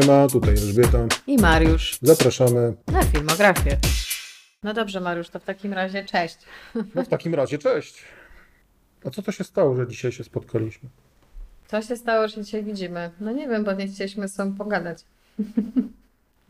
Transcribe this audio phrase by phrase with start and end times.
[0.00, 1.06] Siema, tutaj Elżbieta.
[1.26, 2.74] I Mariusz Zapraszamy.
[2.92, 3.78] na filmografię.
[4.62, 6.38] No dobrze, Mariusz, to w takim razie cześć.
[6.94, 8.02] No w takim razie cześć.
[9.04, 10.88] A co to się stało, że dzisiaj się spotkaliśmy?
[11.66, 13.10] Co się stało, że dzisiaj widzimy?
[13.20, 15.04] No nie wiem, pewnie chcieliśmy z sobą pogadać.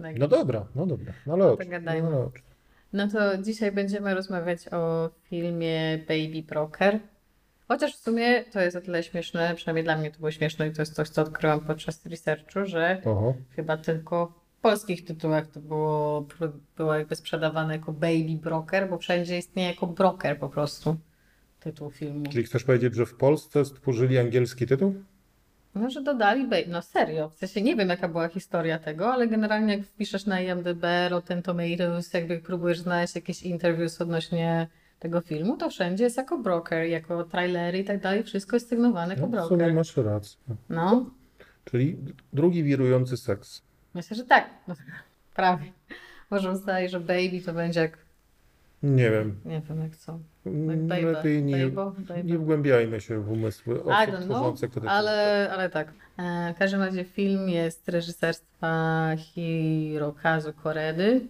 [0.02, 0.18] Tak.
[0.18, 1.12] No dobra, no dobra.
[1.26, 2.10] No ale oczy, gadajmy.
[2.10, 2.42] no, oczy.
[2.92, 6.98] No to dzisiaj będziemy rozmawiać o filmie Baby Broker.
[7.68, 10.72] Chociaż w sumie to jest o tyle śmieszne, przynajmniej dla mnie to było śmieszne i
[10.72, 13.02] to jest coś, co odkryłam podczas researchu, że
[13.56, 16.26] chyba tylko w polskich tytułach to było,
[16.76, 20.96] było jakby sprzedawane jako Baby Broker, bo wszędzie istnieje jako broker po prostu
[21.60, 22.24] tytuł filmu.
[22.30, 24.94] Czyli chcesz powiedzieć, że w Polsce stworzyli angielski tytuł?
[25.74, 26.64] No, że dodali baby.
[26.68, 30.40] No serio, w sensie nie wiem jaka była historia tego, ale generalnie jak wpiszesz na
[30.40, 36.38] IMDb, Rotten Tomatoes, jakby próbujesz znaleźć jakieś interviews odnośnie tego filmu, to wszędzie jest jako
[36.38, 39.74] broker, jako trailery i tak dalej, wszystko jest sygnowane jako No, w sumie broker.
[39.74, 40.38] masz rację.
[40.68, 41.10] No,
[41.64, 41.96] Czyli
[42.32, 43.62] drugi wirujący seks.
[43.94, 44.50] myślę, że tak.
[44.68, 44.74] No,
[45.34, 45.72] prawie.
[46.30, 47.98] Może ustali, że baby to będzie jak,
[48.82, 49.40] Nie wiem.
[49.44, 50.12] nie wiem jak co.
[50.44, 51.02] Jak Mm, baby.
[51.12, 52.24] Lepiej nie, Baby, baby.
[52.24, 55.88] nie wgłębiajmy się w umysły osób tworzących te ale, ale tak.
[56.18, 61.20] E, W każdym razie film jest reżyserstwa Hirokazu Koredy,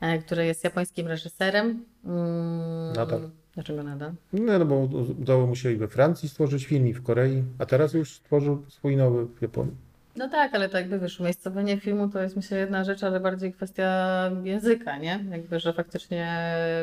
[0.00, 1.84] e, który jest japońskim reżyserem.
[2.06, 3.30] Mm, Nadal.
[3.54, 4.12] Dlaczego nadal?
[4.32, 4.76] Nie, no bo
[5.20, 8.62] udało mu się i we Francji stworzyć film, i w Korei, a teraz już stworzył
[8.68, 9.74] swój nowy w Japonii.
[10.16, 13.52] No tak, ale to jakby wiesz, umiejscowienie filmu to jest myślę jedna rzecz, ale bardziej
[13.52, 15.24] kwestia języka, nie?
[15.30, 16.38] Jakby, że faktycznie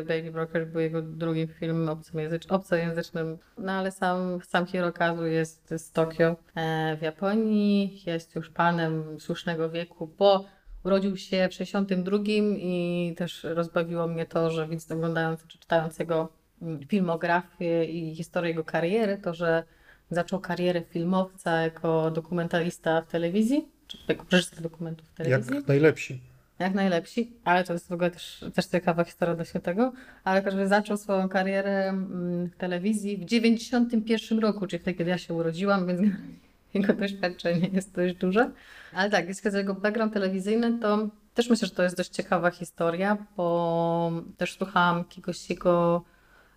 [0.08, 5.92] Baby Broker był jego drugim filmem obcojęzycz- obcojęzycznym, no ale sam, sam Hirokazu jest z
[5.92, 10.46] Tokio e, w Japonii, jest już panem słusznego wieku, bo
[10.84, 12.18] urodził się w 62
[12.58, 16.30] i też rozbawiło mnie to, że więc oglądając czy czytając jego
[16.62, 19.64] mm, filmografię i historię jego kariery, to że
[20.10, 26.22] zaczął karierę filmowca jako dokumentalista w telewizji, czy jako reżyser dokumentów w telewizji, Jak najlepsi.
[26.60, 29.94] jak najlepsi, ale to jest w ogóle też, też ciekawa historia odnośnie tego,
[30.24, 35.18] ale razie zaczął swoją karierę mm, w telewizji w 91 roku, czyli wtedy, kiedy ja
[35.18, 36.02] się urodziłam, więc
[36.74, 38.52] jego doświadczenie jest dość duże.
[38.94, 42.10] Ale tak, jeśli chodzi o jego background telewizyjny, to też myślę, że to jest dość
[42.10, 46.04] ciekawa historia, bo też słuchałam jakiegoś jego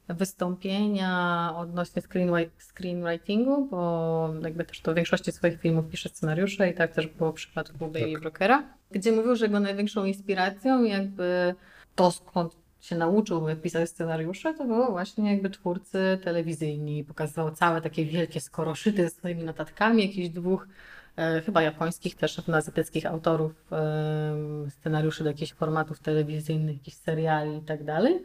[0.08, 6.74] wystąpienia odnośnie screenwri- screenwritingu, bo jakby też to w większości swoich filmów pisze scenariusze i
[6.74, 8.20] tak też było w przypadku Baby Tak.
[8.20, 11.54] Brokera, gdzie mówił, że jego największą inspiracją jakby
[11.94, 17.04] to skąd się nauczył pisać scenariusze, to było właśnie jakby twórcy telewizyjni.
[17.04, 20.68] Pokazywał całe takie wielkie skoroszyty ze swoimi notatkami, jakichś dwóch
[21.16, 27.62] e, chyba japońskich też azjatyckich autorów e, scenariuszy do jakichś formatów telewizyjnych, jakichś seriali i
[27.62, 28.22] tak dalej.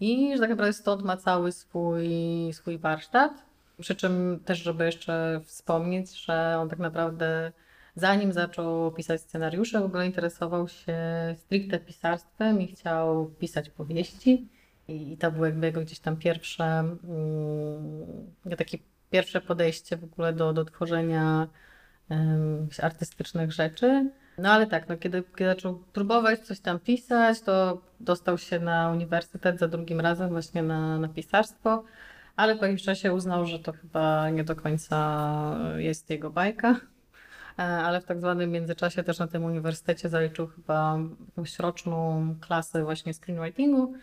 [0.00, 2.08] I że tak naprawdę stąd ma cały swój,
[2.52, 3.32] swój warsztat.
[3.80, 7.52] Przy czym też, żeby jeszcze wspomnieć, że on tak naprawdę
[7.96, 10.98] zanim zaczął pisać scenariusze, w ogóle interesował się
[11.38, 14.48] stricte pisarstwem i chciał pisać powieści.
[14.88, 18.78] I, i to było jakby jego gdzieś tam pierwsze, mm, takie
[19.10, 21.48] pierwsze podejście w ogóle do, do tworzenia
[22.10, 24.10] jakichś artystycznych rzeczy.
[24.38, 28.90] No ale tak, no, kiedy, kiedy zaczął próbować coś tam pisać, to dostał się na
[28.90, 31.84] uniwersytet za drugim razem właśnie na, na pisarstwo,
[32.36, 36.80] ale po jakimś czasie uznał, że to chyba nie do końca jest jego bajka.
[37.58, 42.84] E, Ale w tak zwanym międzyczasie też na tym uniwersytecie zaliczył chyba jakąś roczną klasę
[42.84, 43.94] właśnie screenwritingu,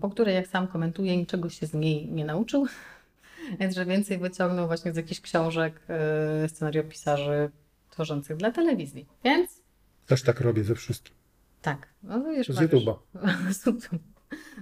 [0.00, 2.66] po której jak sam komentuje, niczego się z niej nie nauczył.
[3.60, 7.50] Więc że więcej wyciągnął właśnie z jakichś książek e, scenariopisarzy
[7.90, 9.06] tworzących dla telewizji.
[9.24, 9.62] Więc
[10.06, 11.16] Też tak robię ze wszystkim.
[11.62, 12.94] tak, no wiesz, Z YouTube'a.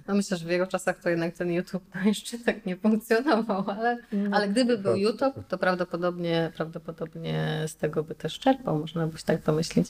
[0.07, 3.71] No myślę, że w jego czasach to jednak ten YouTube to jeszcze tak nie funkcjonował,
[3.71, 3.99] ale,
[4.33, 9.25] ale gdyby był YouTube, to prawdopodobnie, prawdopodobnie z tego by też czerpał, można by się
[9.25, 9.89] tak pomyśleć.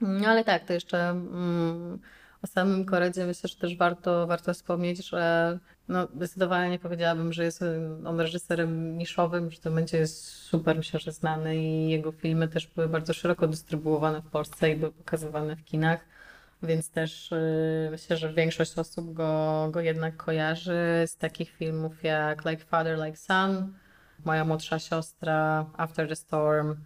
[0.00, 1.98] No ale tak, to jeszcze mm,
[2.42, 5.58] o samym Koredzie myślę, że też warto, warto wspomnieć, że
[5.88, 7.64] no, zdecydowanie nie powiedziałabym, że jest
[8.04, 12.88] on reżyserem niszowym, że to będzie super, myślę, że znany i jego filmy też były
[12.88, 16.00] bardzo szeroko dystrybuowane w Polsce i były pokazywane w kinach.
[16.62, 22.44] Więc też y, myślę, że większość osób go, go jednak kojarzy z takich filmów jak
[22.44, 23.72] Like Father, Like Son,
[24.24, 26.76] Moja młodsza siostra, After the Storm.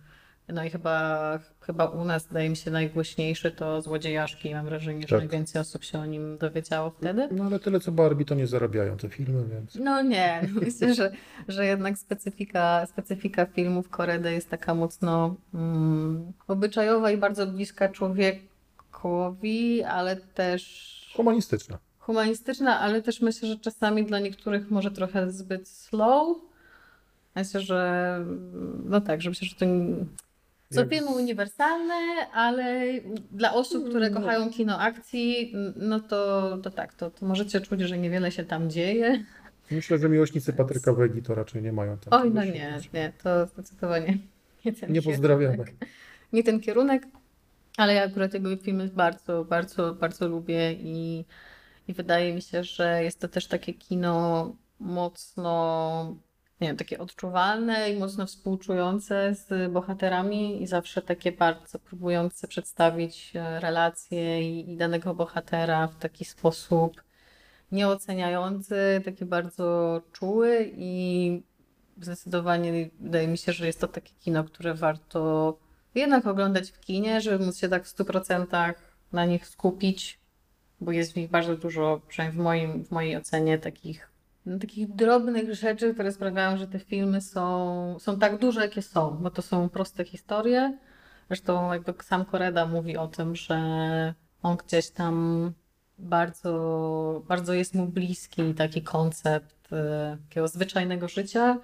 [0.48, 4.54] No i chyba, chyba u nas, wydaje mi się, najgłośniejszy to Złodziejaszki.
[4.54, 5.18] Mam wrażenie, że Tak.
[5.18, 7.28] najwięcej osób się o nim dowiedziało wtedy.
[7.30, 9.74] No ale tyle co Barbie to nie zarabiają te filmy, więc.
[9.74, 11.12] No nie, myślę, że,
[11.48, 17.88] że jednak specyfika, specyfika filmów Koredy jest taka mocno mm, obyczajowa i bardzo bliska
[19.12, 21.78] człowiekowi, ale też Humanistyczne.
[21.98, 26.36] humanistyczna, ale też myślę, że czasami dla niektórych może trochę zbyt slow.
[27.36, 28.18] Myślę, że
[28.84, 29.66] no tak, że myślę, że to
[30.88, 31.94] filmy z- uniwersalne,
[32.34, 32.84] ale
[33.30, 34.20] dla osób, które No.
[34.20, 38.70] kochają kino akcji, no to, to tak, to, to możecie czuć, że niewiele się tam
[38.70, 39.24] dzieje.
[39.70, 42.20] Myślę, że miłośnicy Patryka Wegi to raczej nie mają tam.
[42.22, 44.18] Oj, no nie, nie, to zdecydowanie
[44.64, 45.56] nie ten Nie pozdrawiamy.
[45.56, 45.74] kierunek.
[46.32, 47.02] Nie ten kierunek,
[47.76, 51.24] ale ja akurat jego filmy bardzo, bardzo, bardzo lubię i,
[51.88, 56.16] i wydaje mi się, że jest to też takie kino mocno,
[56.60, 63.32] nie wiem, takie odczuwalne i mocno współczujące z bohaterami i zawsze takie bardzo próbujące przedstawić
[63.34, 67.02] e, relacje i, i danego bohatera w taki sposób
[67.72, 71.42] nieoceniający, taki bardzo czuły i
[72.00, 75.58] zdecydowanie wydaje mi się, że jest to takie kino, które warto
[75.94, 78.74] jednak oglądać w kinie, żeby móc się tak w 100%
[79.12, 80.20] na nich skupić,
[80.80, 84.10] bo jest w nich bardzo dużo, przynajmniej w, moim, w mojej ocenie, takich,
[84.46, 89.18] no, takich drobnych rzeczy, które sprawiają, że te filmy są, są tak duże, jakie są,
[89.20, 90.78] bo to są proste historie.
[91.28, 93.58] Zresztą jakby sam Koreda mówi o tym, że
[94.42, 95.52] on gdzieś tam
[95.98, 101.58] bardzo, bardzo jest mu bliski taki koncept e, takiego zwyczajnego życia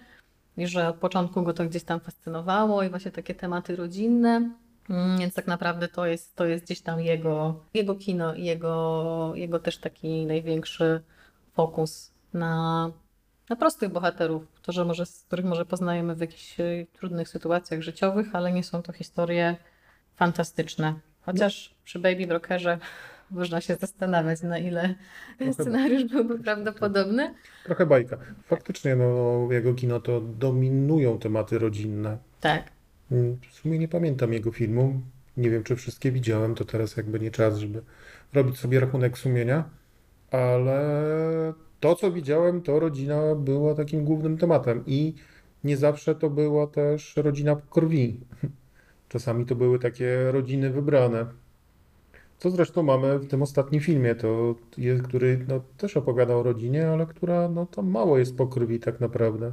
[0.58, 4.50] i że od początku go to gdzieś tam fascynowało i właśnie takie tematy rodzinne.
[4.90, 9.32] Mm, Więc tak naprawdę to jest, to jest gdzieś tam jego, jego kino i jego,
[9.34, 11.02] jego też taki największy
[11.55, 12.90] fokus na,
[13.49, 18.52] na prostych bohaterów, którzy może, których może poznajemy w jakichś e, trudnych sytuacjach życiowych, ale
[18.52, 19.56] nie są to historie
[20.16, 20.94] fantastyczne.
[21.20, 22.78] Chociaż przy Baby Brokerze
[23.30, 24.94] można się zastanawiać, na ile
[25.38, 27.34] ten Trochę scenariusz byłby prawdopodobny.
[27.64, 28.16] Trochę bajka.
[28.46, 32.19] Faktycznie, no, jego kino to dominują tematy rodzinne.
[32.40, 32.64] Tak.
[33.12, 35.00] Mm, W sumie nie pamiętam jego filmu.
[35.36, 37.82] Nie wiem, czy wszystkie widziałem, to teraz jakby nie czas, żeby
[38.34, 39.64] robić sobie rachunek sumienia,
[40.30, 40.82] ale
[41.80, 45.14] to, co widziałem, to rodzina była takim głównym tematem i
[45.64, 48.20] nie zawsze to była też rodzina krwi.
[49.08, 51.26] Czasami to były takie rodziny wybrane.
[52.38, 56.88] Co zresztą mamy w tym ostatnim filmie, to jest, który no, też opowiada o rodzinie,
[56.88, 59.52] ale która no, tam mało jest po krwi tak naprawdę.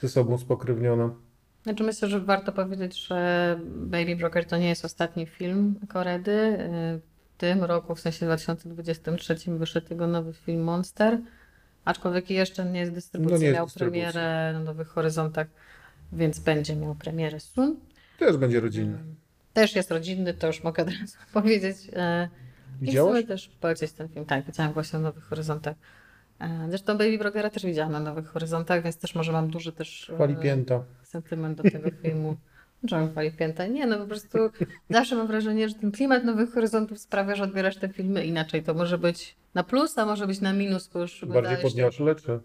[0.00, 1.14] Ze sobą spokrewniona.
[1.62, 6.58] Znaczy myślę, że warto powiedzieć, że Baby Broker to nie jest ostatni film Koredy.
[7.00, 11.18] W tym roku, w sensie 2023 wyszedł jego nowy film Monster,
[11.84, 14.00] aczkolwiek jeszcze nie jest dystrybucji, No nie jest miał dystrybucji.
[14.02, 15.46] premierę na Nowych Horyzontach,
[16.12, 17.76] więc będzie miał premierę soon.
[18.18, 18.98] Też będzie rodzinny.
[19.52, 21.76] Też jest rodzinny, to już mogę od razu powiedzieć.
[21.92, 22.28] E,
[22.82, 24.26] I też polecieć ten film.
[24.26, 25.76] Tak, widziałam właśnie na Nowych Horyzontach.
[26.40, 30.10] E, Zresztą Baby Brokera też widziałam na Nowych Horyzontach, więc też może mam duży też
[30.10, 30.84] e, Chwali pięta.
[31.02, 32.36] sentyment do tego filmu.
[32.88, 33.66] Czemu chwali pięta?
[33.66, 34.38] Nie, no po prostu
[34.90, 38.62] zawsze mam wrażenie, że ten klimat Nowych Horyzontów sprawia, że odbierasz te filmy inaczej.
[38.62, 42.40] To może być na plus, a może być na minus, bo już Bardziej podniosłe, czy?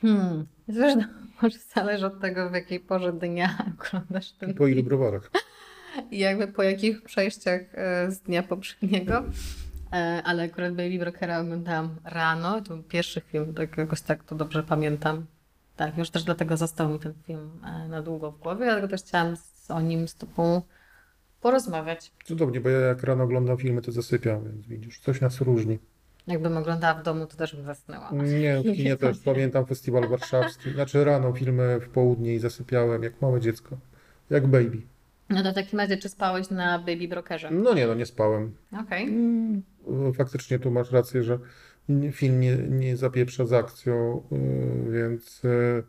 [0.00, 0.46] Hmm.
[0.68, 0.86] No,
[1.42, 5.30] może zależy od tego, w jakiej porze dnia oglądasz ten Po ilu browarach?
[6.10, 9.24] I jakby po jakich przejściach e, z dnia poprzedniego.
[9.92, 12.60] E, Ale akurat Baby Brokera oglądałam rano.
[12.60, 15.26] To był pierwszy film, tak jakoś tak to dobrze pamiętam.
[15.76, 19.02] Tak, już też dlatego został mi ten film e, na długo w głowie, dlatego też
[19.02, 20.62] chciałam z, o nim z Tobą
[21.40, 22.12] porozmawiać.
[22.24, 25.78] Cudownie, bo ja jak rano oglądam filmy, to zasypiam, więc widzisz, coś nas różni.
[26.26, 28.10] Jakbym oglądała w domu, to też bym zasnęła.
[28.12, 29.18] Nie, w kinie też.
[29.18, 30.72] Pamiętam festiwal warszawski.
[30.72, 33.76] Znaczy rano filmy w południe i zasypiałem jak małe dziecko.
[34.30, 34.82] Jak baby.
[35.30, 37.50] No to w takim razie, czy spałeś na Baby Brokerze?
[37.50, 38.52] No nie, no nie spałem.
[38.80, 39.04] Okej.
[39.04, 39.62] Mm,
[40.16, 41.38] Faktycznie tu masz rację, że
[42.12, 45.82] film nie, nie zapieprza z akcją, y, więc y,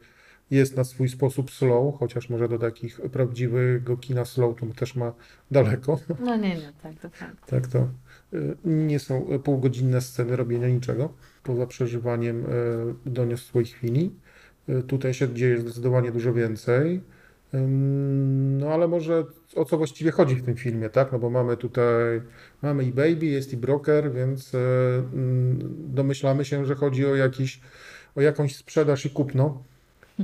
[0.51, 5.13] jest na swój sposób slow, chociaż może do takich prawdziwego kina slow to też ma
[5.51, 5.99] daleko.
[6.19, 7.49] No nie, nie, tak, to fakt.
[7.49, 7.87] Tak to
[8.33, 11.13] y, nie są półgodzinne sceny robienia niczego,
[11.43, 12.45] poza przeżywaniem
[13.05, 14.11] doniosłej chwili.
[14.87, 17.01] Tutaj się dzieje zdecydowanie dużo więcej.
[17.53, 19.23] No ale może
[19.55, 21.11] o co właściwie chodzi w tym filmie, tak?
[21.11, 22.21] No bo mamy tutaj,
[22.61, 25.59] mamy i Baby, jest i Broker, więc mm,
[25.95, 27.61] domyślamy się, że chodzi o jakiś,
[28.15, 29.63] o jakąś sprzedaż i kupno.
[30.19, 30.23] Y,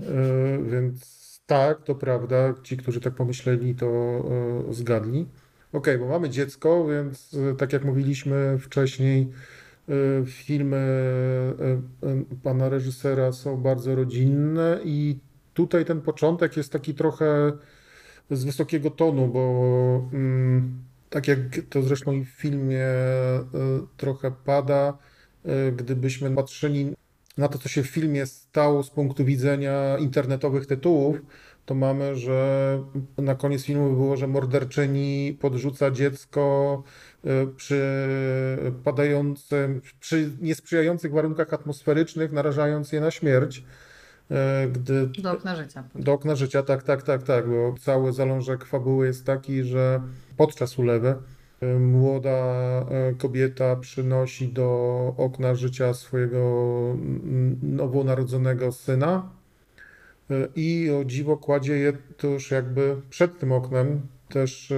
[0.72, 4.22] Więc tak, to prawda, ci, którzy tak pomyśleli, to
[4.70, 5.26] y, zgadli.
[5.74, 9.28] Okej, bo mamy dziecko, więc tak jak mówiliśmy wcześniej,
[10.26, 10.78] filmy
[12.44, 15.18] pana reżysera są bardzo rodzinne i
[15.60, 17.52] tutaj ten początek jest taki trochę
[18.32, 21.40] z wysokiego tonu, bo mm, tak jak
[21.70, 23.46] to zresztą i w filmie y,
[23.98, 24.98] trochę pada,
[25.46, 26.96] y, gdybyśmy patrzyli
[27.38, 31.22] na to, co się w filmie stało z punktu widzenia internetowych tytułów,
[31.66, 32.80] to mamy, że
[33.18, 36.84] na koniec filmu było, że morderczyni podrzuca dziecko
[37.26, 37.84] y, przy
[38.84, 43.64] padającym, przy niesprzyjających warunkach atmosferycznych, narażając je na śmierć.
[44.32, 45.84] E, gdy Do okna życia.
[45.96, 50.02] do okna życia, tak, tak, tak, tak, bo cały zalążek fabuły jest taki, że
[50.38, 51.16] podczas ulewy
[51.64, 52.40] y, młoda
[53.12, 56.40] y, kobieta przynosi do okna życia swojego
[56.94, 59.30] mm, nowonarodzonego syna
[60.56, 64.74] i o dziwo kładzie je tuż jakby przed tym oknem, też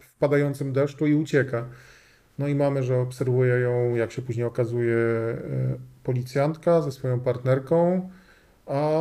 [0.00, 1.66] w padającym deszczu i ucieka.
[2.38, 4.96] No i mamy, że obserwuje ją, jak się później okazuje,
[6.04, 8.10] policjantka ze swoją partnerką.
[8.70, 9.00] A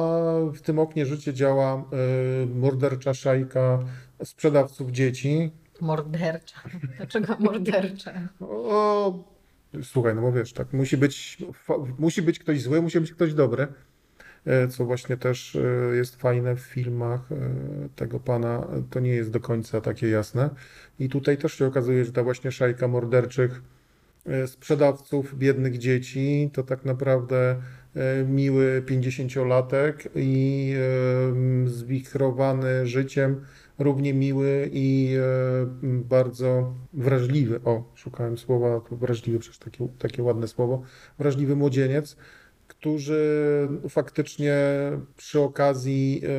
[0.53, 1.83] w tym oknie życie działa
[2.43, 3.79] y, mordercza szajka
[4.23, 5.51] sprzedawców dzieci.
[5.81, 6.61] Mordercza.
[6.97, 8.13] Dlaczego mordercza?
[8.39, 9.23] O,
[9.83, 11.38] słuchaj, no bo wiesz, tak, musi być,
[11.99, 13.67] musi być ktoś zły, musi być ktoś dobry,
[14.45, 17.35] e, co właśnie też e, jest fajne w filmach e,
[17.95, 20.49] tego pana, to nie jest do końca takie jasne.
[20.99, 23.61] I tutaj też się okazuje, że ta właśnie szajka morderczych
[24.45, 27.55] sprzedawców biednych dzieci to tak naprawdę
[28.27, 30.74] miły 50-latek i
[31.65, 33.46] e, zwichrowany życiem,
[33.79, 37.60] równie miły i e, bardzo wrażliwy.
[37.65, 40.81] O, szukałem słowa, wrażliwy, przecież takie, takie ładne słowo.
[41.19, 42.17] Wrażliwy młodzieniec,
[42.67, 44.55] którzy faktycznie
[45.17, 46.29] przy okazji e,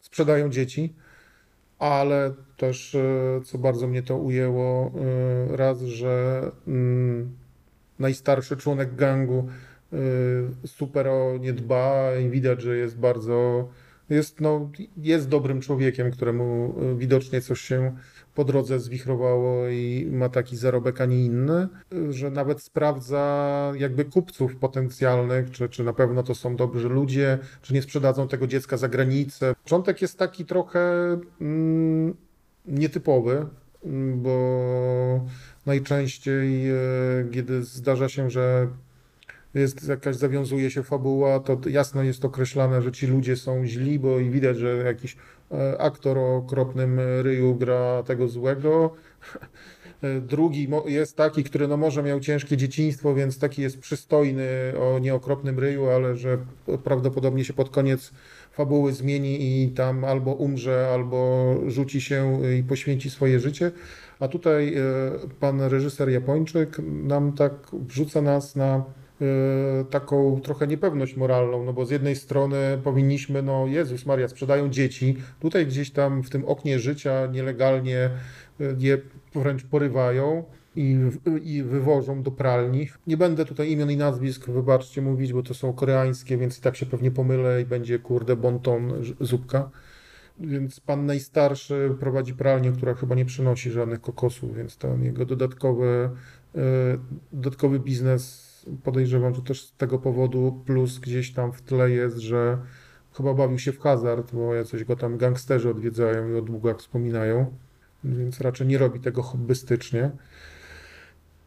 [0.00, 0.94] sprzedają dzieci,
[1.78, 4.92] ale też, e, co bardzo mnie to ujęło,
[5.52, 7.36] e, raz, że mm,
[7.98, 9.48] najstarszy członek gangu
[10.66, 13.68] super o nie dba i widać, że jest bardzo,
[14.10, 17.96] jest, no, jest dobrym człowiekiem, któremu y, widocznie coś się
[18.34, 24.04] po drodze zwichrowało i ma taki zarobek, a nie inny, y, że nawet sprawdza jakby
[24.04, 28.76] kupców potencjalnych, czy, czy na pewno to są dobrzy ludzie, czy nie sprzedadzą tego dziecka
[28.76, 29.54] za granicę.
[29.64, 30.80] Początek jest taki trochę
[31.40, 32.14] mm,
[32.66, 33.46] nietypowy,
[33.84, 35.26] mm, bo
[35.66, 36.64] najczęściej,
[37.32, 38.68] kiedy zdarza się, że
[39.54, 44.18] jest jakaś, zawiązuje się fabuła, to jasno jest określane, że ci ludzie są źli, bo
[44.18, 45.16] i widać, że jakiś
[45.50, 48.90] e, aktor o okropnym ryju gra tego złego.
[50.02, 54.48] E, Drugi jest taki, który no może miał ciężkie dzieciństwo, więc taki jest przystojny
[54.80, 56.38] o nieokropnym ryju, ale że
[56.84, 58.12] prawdopodobnie się pod koniec
[58.52, 63.72] fabuły zmieni i tam albo umrze, albo rzuci się i poświęci swoje życie.
[64.20, 64.80] A tutaj e,
[65.40, 69.01] pan reżyser Japończyk nam tak wrzuca nas na e,
[69.90, 75.16] taką trochę niepewność moralną, no bo z jednej strony powinniśmy, no Jezus Maria, sprzedają dzieci,
[75.40, 78.10] tutaj gdzieś tam w tym oknie życia nielegalnie e,
[78.78, 78.98] je
[79.34, 80.44] wręcz porywają
[80.76, 80.96] i,
[81.42, 82.88] i wywożą do pralni.
[83.06, 86.76] Nie będę tutaj imion i nazwisk, wybaczcie, mówić, bo to są koreańskie, więc i tak
[86.76, 89.70] się pewnie pomylę i będzie kurde bonton zupka.
[90.40, 96.10] Więc pan najstarszy prowadzi pralnię, która chyba nie przynosi żadnych kokosów, więc ten jego dodatkowy,
[97.32, 98.51] dodatkowy biznes
[98.84, 102.58] podejrzewam, że też z tego powodu, plus gdzieś tam w tle jest, że
[103.12, 107.46] chyba bawił się w hazard, bo jacyś go tam gangsterzy odwiedzają i o długach wspominają,
[108.04, 110.10] więc raczej nie robi tego hobbystycznie.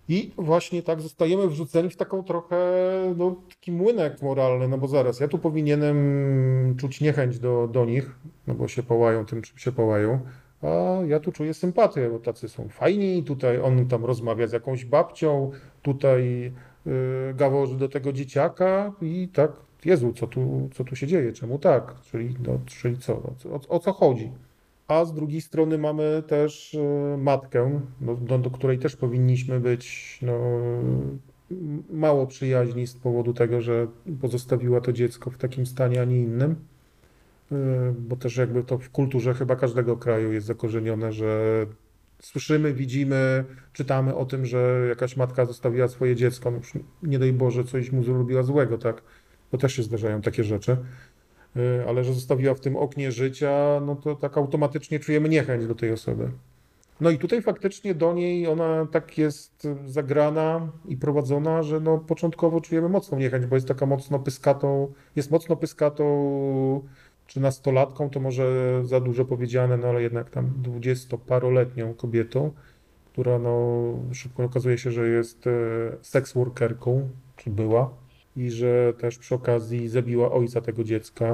[0.10, 2.57] I właśnie tak zostajemy wrzuceni w taką trochę,
[3.17, 8.15] no, taki młynek moralny, no bo zaraz, ja tu powinienem czuć niechęć do, do nich,
[8.48, 10.19] no bo się połają tym, czym się połają,
[10.62, 14.86] a ja tu czuję sympatię, bo tacy są fajni, tutaj on tam rozmawia z jakąś
[14.86, 16.51] babcią, tutaj
[17.34, 19.51] gaworzy do tego dzieciaka i tak,
[19.86, 23.80] Jezu, co tu, co tu się dzieje, czemu tak, czyli, no, czyli co, o, o
[23.80, 24.32] co chodzi?
[24.88, 30.20] A z drugiej strony mamy też e, matkę, no, do, do której też powinniśmy być
[30.22, 30.39] no,
[31.89, 33.88] mało przyjaźni z powodu tego, że
[34.22, 36.56] pozostawiła to dziecko w takim stanie, a nie innym.
[37.51, 37.56] E,
[38.00, 41.65] Bo też jakby to w kulturze chyba każdego kraju jest zakorzenione, że
[42.22, 47.34] słyszymy, widzimy, czytamy o tym, że jakaś matka zostawiła swoje dziecko, no już nie daj
[47.34, 49.01] Boże, coś mu zrobiła złego, tak?
[49.51, 50.77] Bo też się zdarzają takie rzeczy.
[51.57, 55.75] Y, ale że zostawiła w tym oknie życia, no to tak automatycznie czujemy niechęć do
[55.75, 56.31] tej osoby.
[57.01, 62.62] No i tutaj faktycznie do niej ona tak jest zagrana i prowadzona, że no początkowo
[62.62, 66.05] czujemy mocną niechęć, bo jest taka mocno pyskatą, jest mocno pyskatą
[67.27, 72.51] czy nastolatką, to może za dużo powiedziane, no ale jednak tam dwudziestoparoletnią kobietą,
[73.05, 73.75] która no
[74.13, 75.51] szybko okazuje się, że jest e,
[76.01, 77.94] seks workerką, czy była
[78.36, 81.25] i że też przy okazji zabiła ojca tego dziecka.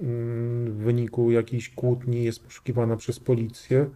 [0.00, 3.90] Mm, W wyniku jakiejś kłótni jest poszukiwana przez policję.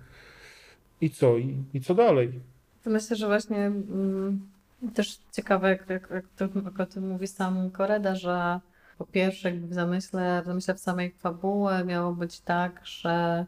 [1.01, 1.39] I co?
[1.39, 2.41] I, i co dalej?
[2.87, 4.41] Myślę, że właśnie mm,
[4.95, 8.61] też ciekawe, jak, jak, jak, to, jak o tym mówi sam Koreda, że
[8.99, 13.47] po pierwsze jakby w zamyśle, w zamyśle w samej fabuły miało być tak, że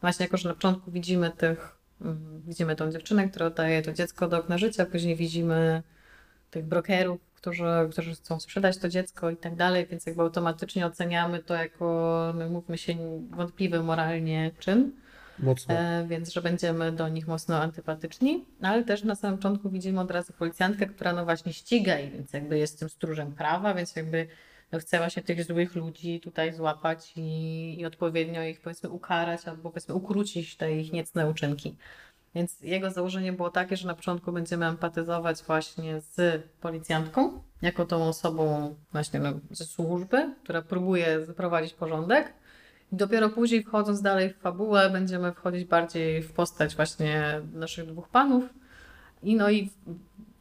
[0.00, 4.28] właśnie jako, że na początku widzimy tych, mm, widzimy tą dziewczynę, która oddaje to dziecko
[4.28, 5.82] do okna życia, później widzimy
[6.50, 11.42] tych brokerów, którzy, którzy chcą sprzedać to dziecko i tak dalej, więc jakby automatycznie oceniamy
[11.42, 12.96] to jako, no mówmy się,
[13.30, 14.92] wątpliwy moralnie czyn.
[15.38, 15.74] Mocno.
[15.74, 20.10] E, więc że będziemy do nich mocno antypatyczni, ale też na samym początku widzimy od
[20.10, 24.26] razu policjantkę, która no właśnie ściga i więc jakby jest tym stróżem prawa, więc jakby
[24.26, 24.34] no
[24.78, 29.94] chce właśnie tych złych ludzi tutaj złapać i, i odpowiednio ich powiedzmy ukarać albo powiedzmy
[29.94, 31.76] ukrócić te ich niecne uczynki.
[32.34, 38.08] Więc jego założenie było takie, że na początku będziemy empatyzować właśnie z policjantką, jako tą
[38.08, 42.32] osobą właśnie no, ze służby, która próbuje zaprowadzić porządek.
[42.92, 48.08] I dopiero później wchodząc dalej w fabułę, będziemy wchodzić bardziej w postać właśnie naszych dwóch
[48.08, 48.44] panów.
[49.22, 49.70] I no i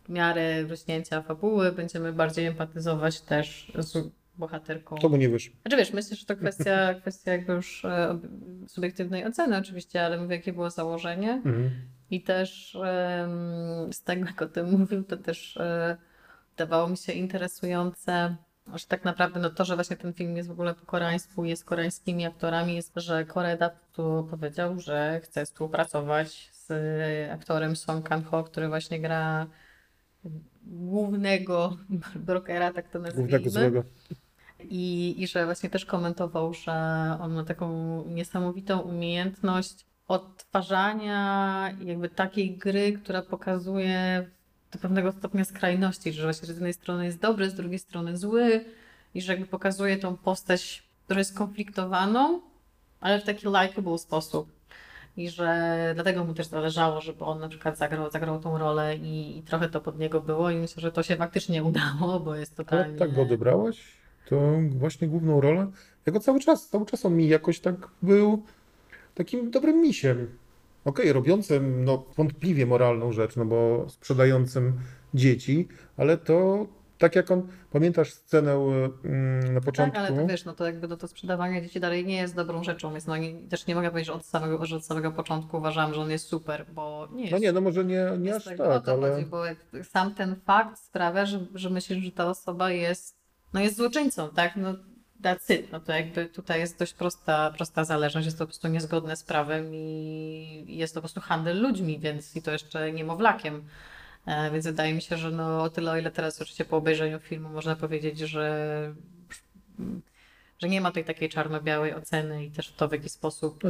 [0.04, 4.96] w miarę rośnięcia fabuły będziemy bardziej empatyzować też z bohaterką.
[4.96, 5.56] To by nie wyszło.
[5.62, 8.20] Znaczy wiesz, myślę, że to kwestia, kwestia jakby już e,
[8.68, 11.32] subiektywnej oceny oczywiście, ale mówię, jakie było założenie.
[11.32, 11.72] Mhm.
[12.12, 12.78] I też
[13.92, 15.98] z tego, jak o tym mówił, to też e,
[16.52, 18.36] wydawało mi się interesujące,
[18.76, 21.66] że tak naprawdę no to, że właśnie ten film jest w ogóle po koreańsku, jest
[21.66, 26.72] koreańskimi aktorami, jest, że Koreda tu powiedział, że chce współpracować z
[27.32, 29.48] aktorem Song Kang-ho, który właśnie gra
[30.64, 31.78] głównego
[32.28, 33.30] brokera, tak to nazwijmy.
[33.30, 33.84] Głównego złego.
[34.64, 36.72] I, I że właśnie też komentował, że
[37.22, 44.26] on ma taką niesamowitą umiejętność odtwarzania jakby takiej gry, która pokazuje
[44.72, 48.66] do pewnego stopnia skrajności, że właśnie z jednej strony jest dobry, z drugiej strony zły
[49.14, 52.42] i że jakby pokazuje tą postać, która jest skonfliktowaną,
[53.02, 54.52] ale w taki likable sposób.
[55.18, 59.38] I że dlatego mu też zależało, żeby on na przykład zagrał, zagrał tą rolę i,
[59.38, 62.60] i trochę to pod niego było i myślę, że to się faktycznie udało, bo jest
[62.60, 62.98] Ale totalnie...
[62.98, 63.99] tak go odebrałaś?
[64.30, 65.72] To właśnie główną rolę?
[66.06, 68.44] Ja go cały czas, cały czas on mi jakoś tak był
[69.14, 70.28] takim dobrym misiem.
[70.86, 74.74] Okej, robiącym no, wątpliwie moralną rzecz, no bo sprzedającym
[75.14, 75.68] dzieci,
[75.98, 76.68] ale to
[76.98, 78.52] tak jak on, pamiętasz scenę
[79.06, 79.96] mm, na początku?
[79.96, 82.64] Tak, ale to wiesz, no to jakby no to sprzedawanie dzieci dalej nie jest dobrą
[82.64, 83.14] rzeczą, więc no
[83.50, 86.26] też nie mogę powiedzieć, że od samego, że od samego początku uważałam, że on jest
[86.26, 87.32] super, bo nie jest.
[87.32, 89.44] No nie, no może nie, nie aż tego o tak, ale chodzi, bo
[89.84, 93.19] sam ten fakt sprawia, że, że myślisz, że ta osoba jest,
[93.54, 94.56] no jest złoczyńcą, tak?
[94.56, 94.76] No
[95.22, 95.72] that's it.
[95.72, 99.24] No to jakby tutaj jest dość prosta, prosta zależność, jest to po prostu niezgodne z
[99.24, 103.64] prawem i jest to po prostu handel ludźmi, więc i to jeszcze niemowlakiem.
[104.26, 107.20] E, Więc wydaje mi się, że no o tyle, o ile teraz oczywiście po obejrzeniu
[107.20, 108.94] filmu można powiedzieć, że,
[110.60, 113.70] że nie ma tej takiej czarno-białej oceny i też to w jaki sposób No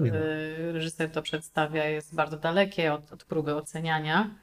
[0.73, 4.35] reżyser to przedstawia jest bardzo dalekie od, od próby oceniania.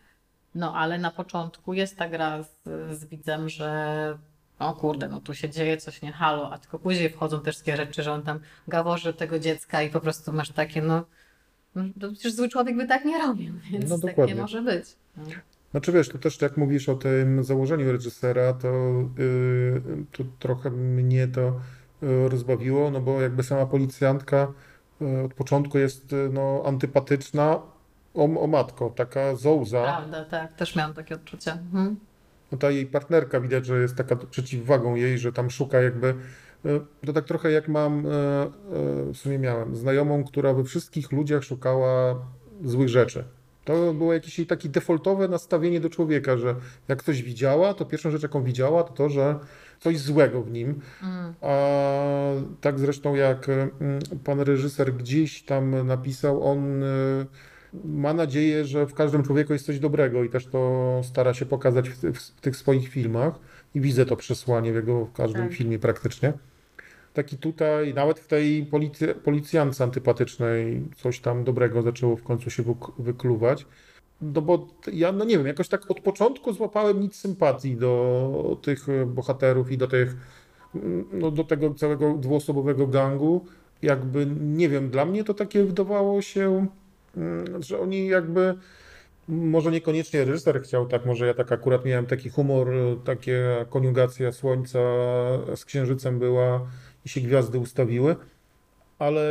[0.55, 2.63] No ale na początku jest ta gra z,
[2.99, 4.19] z widzem, że
[4.59, 7.77] o kurde, no tu się dzieje coś nie halo, a tylko później wchodzą też takie
[7.77, 11.05] rzeczy, że on tam gaworzy tego dziecka i po prostu masz takie, no,
[11.75, 14.85] no przecież zły człowiek by tak nie robił, więc No tak nie może być.
[15.17, 15.25] No.
[15.71, 18.69] Znaczy wiesz, to też jak mówisz o tym założeniu reżysera, to,
[19.19, 21.61] yy, to trochę mnie to
[22.03, 24.53] yy, rozbawiło, no bo jakby sama policjantka
[25.01, 27.63] yy, od początku jest yy, no, antypatyczna,
[28.15, 29.83] o, o matko, taka zołza.
[29.83, 31.53] Prawda, tak, też miałam takie odczucie.
[31.53, 31.97] Mhm.
[32.57, 36.15] No ta jej partnerka widać, że jest taka przeciwwagą jej, że tam szuka jakby.
[37.07, 38.11] To tak trochę jak mam, yy,
[39.07, 42.27] yy, w sumie miałem, znajomą, która we wszystkich ludziach szukała
[42.65, 43.25] złych rzeczy.
[43.65, 46.55] To było jakieś jej takie defaultowe nastawienie do człowieka, że
[46.89, 49.39] jak coś widziała, to pierwszą rzecz, jaką widziała, to to, że
[49.81, 50.81] coś złego w nim.
[51.03, 51.35] Mm.
[51.41, 51.57] A
[52.61, 56.83] tak zresztą jak mm, pan reżyser gdzieś tam napisał, on
[57.85, 61.89] ma nadzieję, że w każdym człowieku jest coś dobrego i też to stara się pokazać
[61.89, 63.35] w, ty- w tych swoich filmach
[63.75, 65.53] i widzę to przesłanie w jego w każdym Tak.
[65.53, 66.33] filmie praktycznie.
[67.15, 72.63] Taki tutaj, nawet w tej policy, policjance antypatycznej coś tam dobrego zaczęło w końcu się
[72.63, 73.67] wyk- wykluwać.
[74.21, 78.89] No bo ja, no nie wiem, jakoś tak od początku złapałem nic sympatii do tych
[78.89, 80.17] e, bohaterów i do tych,
[80.75, 83.45] mm, no do tego całego dwuosobowego gangu.
[83.83, 86.67] Jakby, nie wiem, dla mnie to takie wydawało się,
[87.61, 88.55] że oni jakby,
[89.29, 92.69] może niekoniecznie reżyser chciał tak, może ja tak akurat miałem taki humor,
[93.05, 94.79] takie koniugacja słońca
[95.57, 96.67] z księżycem była
[97.05, 98.17] i się gwiazdy ustawiły,
[98.99, 99.23] ale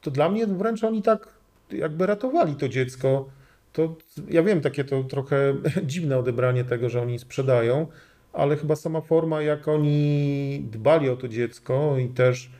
[0.00, 1.38] to dla mnie wręcz oni tak
[1.72, 3.28] jakby ratowali to dziecko.
[3.72, 3.96] To
[4.28, 5.54] ja wiem, takie to trochę
[5.86, 7.86] dziwne odebranie tego, że oni sprzedają,
[8.32, 12.50] ale chyba sama forma, jak oni dbali o to dziecko i też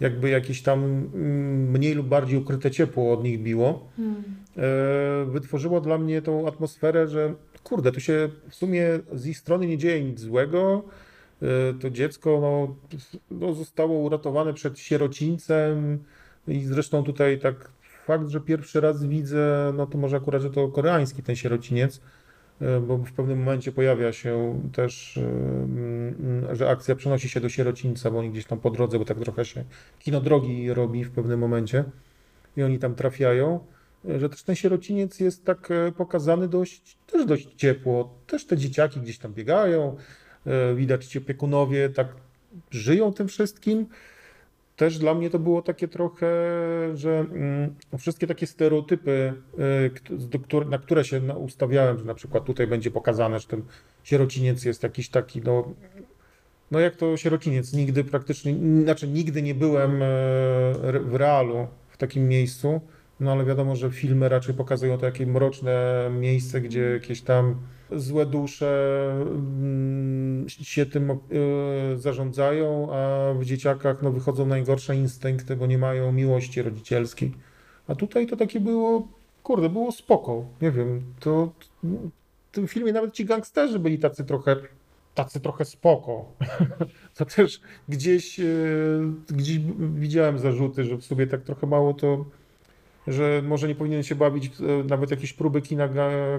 [0.00, 3.88] jakby jakieś tam mm, mniej lub bardziej ukryte ciepło od nich biło,
[4.56, 9.66] e, wytworzyło dla mnie tą atmosferę, że kurde, tu się w sumie z ich strony
[9.66, 10.82] nie dzieje nic złego.
[11.42, 11.46] E,
[11.80, 12.76] To dziecko no,
[13.30, 15.98] no, zostało uratowane przed sierocińcem
[16.48, 17.70] i zresztą tutaj tak
[18.06, 22.00] fakt, że pierwszy raz widzę, no to może akurat, że to koreański ten sierociniec,
[22.60, 25.18] e, bo w pewnym momencie pojawia się też,
[26.52, 29.44] że akcja przenosi się do sierocińca, bo oni gdzieś tam po drodze, bo tak trochę
[29.44, 29.64] się
[29.98, 31.84] kino drogi robi w pewnym momencie
[32.56, 33.60] i oni tam trafiają,
[34.08, 39.00] e, że też ten sierociniec jest tak pokazany dość, też dość ciepło, też te dzieciaki
[39.00, 39.96] gdzieś tam biegają,
[40.76, 42.08] widać ci opiekunowie tak
[42.70, 43.86] żyją tym wszystkim,
[44.76, 46.26] też dla mnie to było takie trochę,
[46.94, 49.32] że mm, wszystkie takie stereotypy,
[50.62, 53.62] y, na które się ustawiałem, że na przykład tutaj będzie pokazane, że ten
[54.04, 55.74] sierociniec jest jakiś taki, no,
[56.70, 60.06] no jak to sierociniec, nigdy praktycznie, znaczy nigdy nie byłem e,
[61.00, 62.80] w realu w takim miejscu,
[63.20, 67.56] no ale wiadomo, że filmy raczej pokazują to jakieś mroczne miejsce, gdzie jakieś tam
[67.92, 71.16] złe dusze mm, się tym e,
[71.96, 77.32] zarządzają, a w dzieciakach no, wychodzą najgorsze instynkty, bo nie mają miłości rodzicielskiej.
[77.88, 79.08] A tutaj to takie było,
[79.42, 80.44] kurde, było spoko.
[80.62, 81.52] Nie wiem, to
[81.82, 84.56] w tym filmie nawet ci gangsterzy byli tacy trochę
[85.14, 86.24] tacy trochę spoko.
[87.16, 88.44] To też gdzieś, e,
[89.28, 92.24] gdzieś widziałem zarzuty, że w sobie tak trochę mało to
[93.06, 95.88] że może nie powinien się bawić e, nawet jakieś próby kina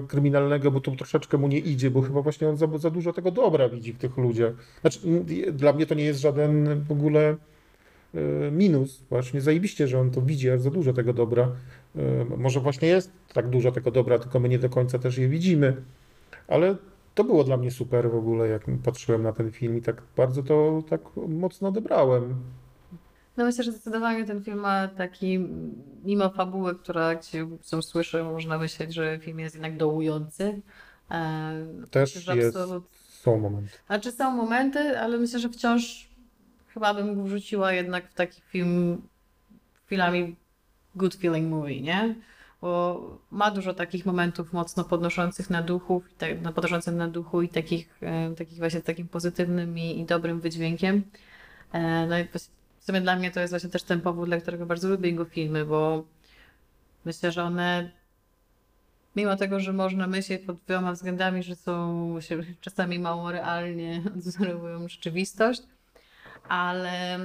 [0.08, 3.30] kryminalnego, bo to troszeczkę mu nie idzie, bo chyba właśnie on za, za dużo tego
[3.30, 4.52] dobra widzi w tych ludziach.
[4.80, 5.00] Znaczy,
[5.52, 7.36] dla mnie to nie jest żaden w ogóle
[8.14, 9.02] e, minus.
[9.10, 11.52] Właśnie zajebiście, że on to widzi, aż za dużo tego dobra.
[11.96, 15.28] E, może właśnie jest tak dużo tego dobra, tylko my nie do końca też je
[15.28, 15.76] widzimy.
[16.48, 16.76] Ale
[17.14, 20.42] to było dla mnie super w ogóle, jak patrzyłem na ten film i tak bardzo
[20.42, 22.34] to tak mocno odebrałem.
[23.38, 25.38] No myślę, że zdecydowanie ten film ma taki,
[26.04, 30.60] mimo fabuły, która gdzie są słyszy, można myśleć, że film jest jednak dołujący.
[31.10, 32.84] E, Też jest, absolut...
[33.08, 33.78] są momenty.
[33.86, 36.08] Znaczy są momenty, ale myślę, że wciąż
[36.68, 39.02] chyba bym go wrzuciła jednak w taki film
[39.86, 40.36] chwilami
[40.94, 42.14] good feeling movie, nie?
[42.60, 47.98] Bo ma dużo takich momentów mocno podnoszących na duchów, tak, podnoszących na duchu i takich,
[48.02, 51.02] e, takich właśnie takim pozytywnym i, i dobrym wydźwiękiem.
[51.72, 52.24] E, no i
[52.88, 55.64] sumie dla mnie to jest właśnie też ten powód, dla którego bardzo lubię jego filmy,
[55.64, 56.04] bo
[57.04, 57.90] myślę, że one
[59.16, 64.88] mimo tego, że można myśleć pod wieloma względami, że są się czasami mało realnie odzorowują
[64.88, 65.62] rzeczywistość,
[66.48, 67.18] ale,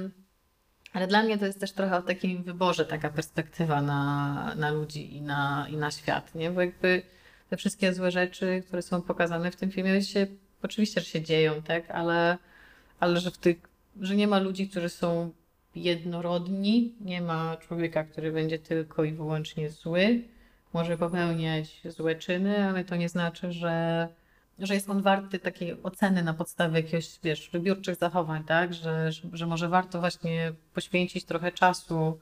[0.92, 5.16] ale dla mnie to jest też trochę o takim wyborze taka perspektywa na, na ludzi
[5.16, 6.50] i na, i na świat, nie?
[6.50, 7.02] Bo jakby
[7.50, 10.26] te wszystkie złe rzeczy, które są pokazane w tym filmie się
[10.62, 11.90] oczywiście, że się dzieją, tak?
[11.90, 12.38] Ale,
[13.00, 13.56] ale że w tych,
[14.00, 15.32] że nie ma ludzi, którzy są
[15.76, 16.94] jednorodni.
[17.00, 20.22] Nie ma człowieka, który będzie tylko i wyłącznie zły.
[20.72, 24.08] Może popełniać złe czyny, ale to nie znaczy, że,
[24.58, 28.74] że jest on warty takiej oceny na podstawie jakichś, wiesz, wybiórczych zachowań, tak?
[28.74, 32.18] Że, że, że może warto właśnie poświęcić trochę czasu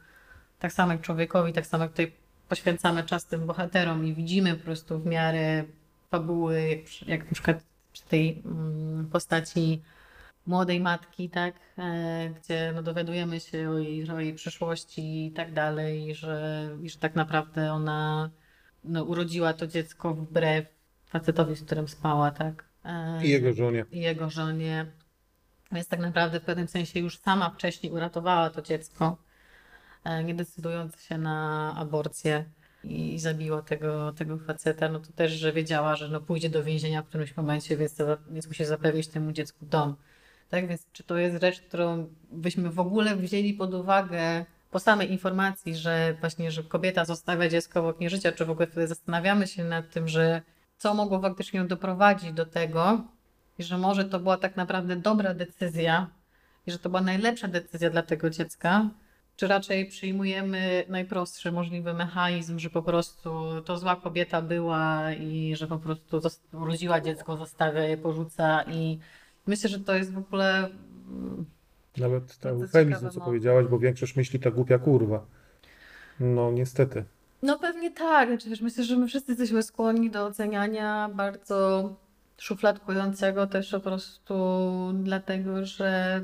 [0.58, 2.12] tak samo jak człowiekowi, tak samo jak tutaj
[2.48, 5.64] poświęcamy czas tym bohaterom i widzimy po prostu w miarę
[6.10, 9.82] fabuły, jak, jak na przykład przy tej mm, postaci
[10.46, 15.52] młodej matki, tak, e, gdzie no, dowiadujemy się o jej, o jej przyszłości i tak
[15.52, 18.30] dalej, że, i że tak naprawdę ona
[18.84, 20.66] no, urodziła to dziecko wbrew
[21.06, 22.64] facetowi, z którym spała, tak.
[22.84, 23.84] E, I jego żonie.
[23.90, 24.86] I jego żonie.
[25.72, 29.16] Więc tak naprawdę w pewnym sensie już sama wcześniej uratowała to dziecko,
[30.04, 32.44] e, nie decydując się na aborcję
[32.84, 37.02] i zabiła tego, tego faceta, no to też, że wiedziała, że no pójdzie do więzienia
[37.02, 39.96] w którymś momencie, więc, to, więc musi zapewnić temu dziecku dom.
[40.52, 45.12] Tak więc, czy to jest rzecz, którą byśmy w ogóle wzięli pod uwagę po samej
[45.12, 49.46] informacji, że właśnie, że kobieta zostawia dziecko w oknie życia, czy w ogóle wtedy zastanawiamy
[49.46, 50.42] się nad tym, że
[50.76, 53.04] co mogło faktycznie ją doprowadzić do tego,
[53.58, 56.10] i że może to była tak naprawdę dobra decyzja
[56.66, 58.90] i że to była najlepsza decyzja dla tego dziecka,
[59.36, 65.66] czy raczej przyjmujemy najprostszy możliwy mechanizm, że po prostu to zła kobieta była i że
[65.66, 66.20] po prostu
[66.52, 68.98] urodziła dziecko, zostawia je, porzuca i
[69.46, 70.70] Myślę, że to jest w ogóle.
[71.08, 71.44] Mm,
[71.96, 73.24] Nawet ten eufemizm, co no.
[73.24, 75.26] powiedziałaś, bo większość myśli ta głupia kurwa.
[76.20, 77.04] No niestety.
[77.42, 78.28] No pewnie tak.
[78.28, 81.90] Znaczy, wiesz, myślę, że my wszyscy jesteśmy skłonni do oceniania bardzo
[82.38, 84.34] szufladkującego też po prostu
[84.94, 86.20] dlatego, że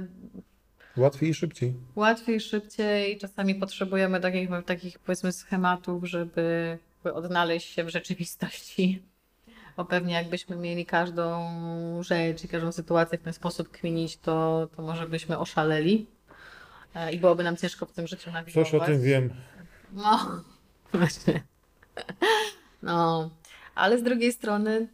[0.98, 1.74] Łatwiej i szybciej.
[1.96, 3.18] Łatwiej, i szybciej.
[3.18, 9.02] Czasami potrzebujemy takich, takich powiedzmy schematów, żeby odnaleźć się w rzeczywistości
[9.78, 11.48] bo pewnie jakbyśmy mieli każdą
[12.02, 16.06] rzecz i każdą sytuację w ten sposób kminić, to, to może byśmy oszaleli
[16.94, 18.70] e, i byłoby nam ciężko w tym życiu nawigować.
[18.70, 19.30] Coś o tym wiem.
[19.92, 20.42] No,
[20.92, 21.42] właśnie.
[22.82, 23.30] No,
[23.74, 24.88] ale z drugiej strony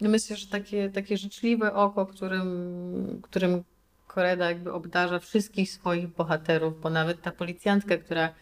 [0.00, 3.64] myślę, że takie, takie życzliwe oko, którym, którym
[4.06, 8.34] Koreda jakby obdarza wszystkich swoich bohaterów, bo nawet ta policjantka, która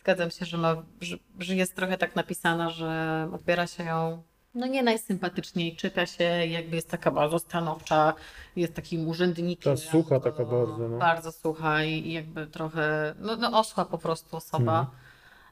[0.00, 4.22] zgadzam się, że, ma, że, że jest trochę tak napisana, że odbiera się ją
[4.56, 8.14] no nie najsympatyczniej czyta się, jakby jest taka bardzo stanowcza,
[8.56, 9.72] jest takim urzędnikiem.
[9.76, 10.98] Ta sucha taka bardzo, no.
[10.98, 14.90] Bardzo sucha i jakby trochę, no, no osła po prostu osoba.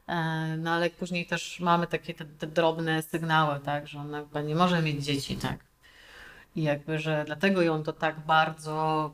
[0.07, 4.41] E, No ale później też mamy takie te, te drobne sygnały, tak, że ona chyba
[4.41, 5.59] nie może mieć dzieci, tak.
[6.55, 9.11] I jakby, że dlatego ją to tak bardzo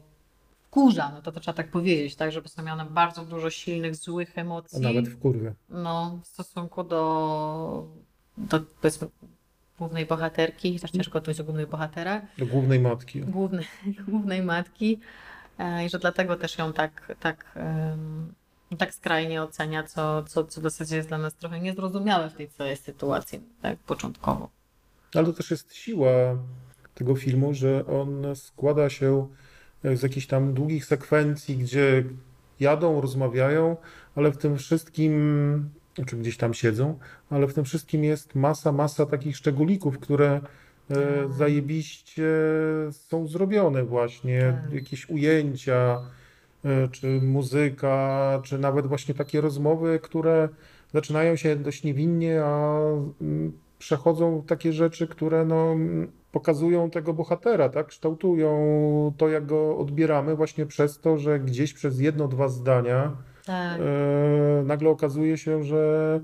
[0.71, 4.34] kurza, no to, to trzeba tak powiedzieć, tak, żeby sobie miała bardzo dużo silnych, złych
[4.38, 4.82] A emocji.
[4.82, 5.54] nawet w kurwie.
[5.69, 7.88] No, w stosunku do,
[8.38, 9.08] do powiedzmy
[9.82, 13.22] głównej bohaterki, też ciężko to jest o głównej bohatera, Do głównej matki.
[13.22, 13.65] głównej,
[14.08, 15.00] głównej matki
[15.60, 17.60] e, i że dlatego też ją tak, tak,
[18.78, 22.50] tak skrajnie ocenia, co, co, co w zasadzie jest dla nas trochę niezrozumiałe w tej
[22.50, 24.50] całej sytuacji, tak, początkowo.
[25.15, 26.12] Ale to też jest siła
[26.96, 29.28] tego filmu, że on składa się
[29.84, 32.04] z jakichś tam długich sekwencji, gdzie
[32.60, 33.78] jadą, rozmawiają,
[34.15, 35.70] ale w tym wszystkim,
[36.06, 36.99] czy gdzieś tam siedzą,
[37.30, 40.41] ale w tym wszystkim jest masa, masa takich szczególików, które
[40.91, 42.32] e, zajebiście
[42.91, 44.58] są zrobione właśnie.
[44.63, 44.73] Tak.
[44.73, 46.01] Jakieś ujęcia,
[46.65, 50.49] e, czy muzyka, czy nawet właśnie takie rozmowy, które
[50.93, 52.80] zaczynają się dość niewinnie, a
[53.21, 55.75] mm, przechodzą takie rzeczy, które no,
[56.32, 57.88] pokazują tego bohatera, tak?
[57.88, 63.12] Kształtują to, jak go odbieramy właśnie przez to, że gdzieś przez jedno, dwa zdania
[63.45, 63.80] Tak.
[63.82, 66.19] e, nagle okazuje się, że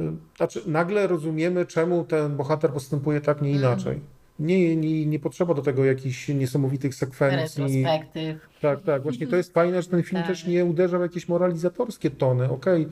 [0.00, 3.60] e, znaczy nagle rozumiemy, czemu ten bohater postępuje tak, nie Mm.
[3.60, 4.00] inaczej.
[4.38, 7.62] Nie, nie, nie potrzeba do tego jakichś niesamowitych sekwencji.
[7.64, 8.48] Retrospektyw.
[8.60, 9.02] Tak, tak.
[9.02, 10.28] Właśnie to jest fajne, że ten film Tak.
[10.30, 12.50] też nie uderza w jakieś moralizatorskie tony.
[12.50, 12.88] Okej,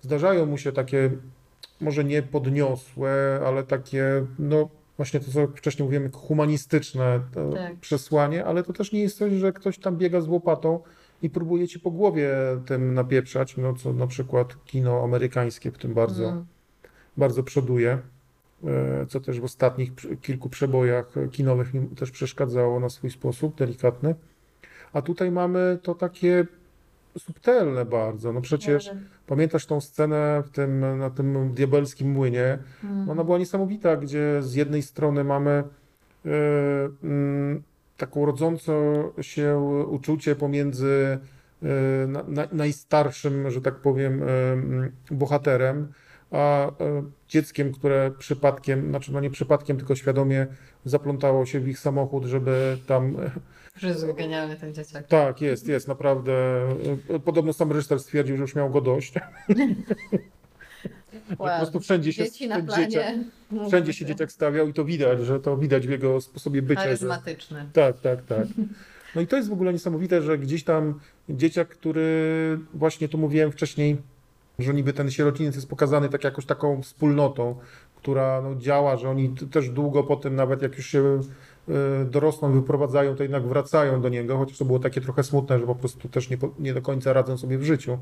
[0.00, 1.10] zdarzają mu się takie,
[1.80, 4.04] może nie podniosłe, ale takie,
[4.38, 7.76] no właśnie to, co wcześniej mówiłem, humanistyczne to Tak.
[7.76, 10.80] przesłanie, ale to też nie jest coś, że ktoś tam biega z łopatą
[11.24, 12.30] i próbuje ci po głowie
[12.66, 16.46] tym napieprzać, no co na przykład kino amerykańskie w tym bardzo Mm.
[17.16, 17.98] bardzo przoduje,
[18.64, 24.14] e, co też w ostatnich kilku przebojach kinowych też przeszkadzało na swój sposób delikatny.
[24.92, 26.46] A tutaj mamy to takie
[27.18, 28.32] subtelne bardzo.
[28.32, 28.90] No przecież
[29.26, 32.58] pamiętasz tą scenę w tym, na tym diabelskim młynie?
[32.84, 33.10] Mm.
[33.10, 36.30] Ona była niesamowita, gdzie z jednej strony mamy e,
[37.96, 38.72] taką rodząco
[39.20, 39.58] się
[39.90, 41.18] uczucie pomiędzy
[41.62, 41.66] e,
[42.06, 44.26] na, na, najstarszym, że tak powiem, e,
[45.14, 45.92] bohaterem,
[46.30, 46.72] a e,
[47.28, 50.46] dzieckiem, które przypadkiem, znaczy no nie przypadkiem, tylko świadomie
[50.84, 53.16] zaplątało się w ich samochód, żeby tam
[53.76, 55.06] Wszystko genialny ten dzieciak.
[55.06, 56.32] tak, jest, jest, naprawdę.
[57.24, 59.14] Podobno sam reżyser stwierdził, że już miał go dość.
[61.38, 63.14] Po prostu wszędzie się Dzieci na ten dzieciak,
[63.48, 63.68] planie.
[63.68, 66.80] wszędzie się dzieciak stawiał i to widać, że to widać w jego sposobie bycia.
[66.80, 66.86] Że...
[66.86, 67.68] Charyzmatyczny.
[67.72, 68.46] Tak, tak, tak.
[69.14, 73.52] No i to jest w ogóle niesamowite, że gdzieś tam dzieciak, który właśnie tu mówiłem
[73.52, 73.96] wcześniej,
[74.58, 77.56] że niby ten sierociniec jest pokazany tak jakoś taką wspólnotą,
[77.96, 81.20] która no, działa, że oni też długo po tym, nawet jak już się
[82.10, 85.74] dorosną, wyprowadzają, to jednak wracają do niego, chociaż to było takie trochę smutne, że po
[85.74, 87.98] prostu też nie, nie do końca radzą sobie w życiu.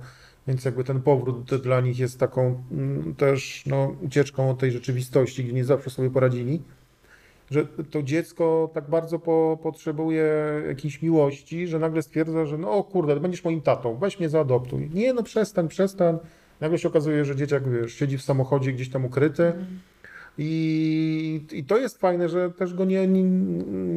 [0.46, 5.44] Więc jakby ten powrót dla nich jest taką mm, też no, ucieczką od tej rzeczywistości,
[5.44, 6.62] gdzie nie zawsze sobie poradzili
[7.52, 10.24] że to dziecko tak bardzo po, potrzebuje
[10.68, 14.90] jakiejś miłości, że nagle stwierdza, że no o kurde, będziesz moim tatą, weź mnie zaadoptuj.
[14.94, 16.18] Nie, no przestań, przestań.
[16.60, 19.52] Nagle się okazuje, że dzieciak, wiesz, siedzi w samochodzie gdzieś tam ukryty
[20.38, 23.22] i, i to jest fajne, że też go nie, nie,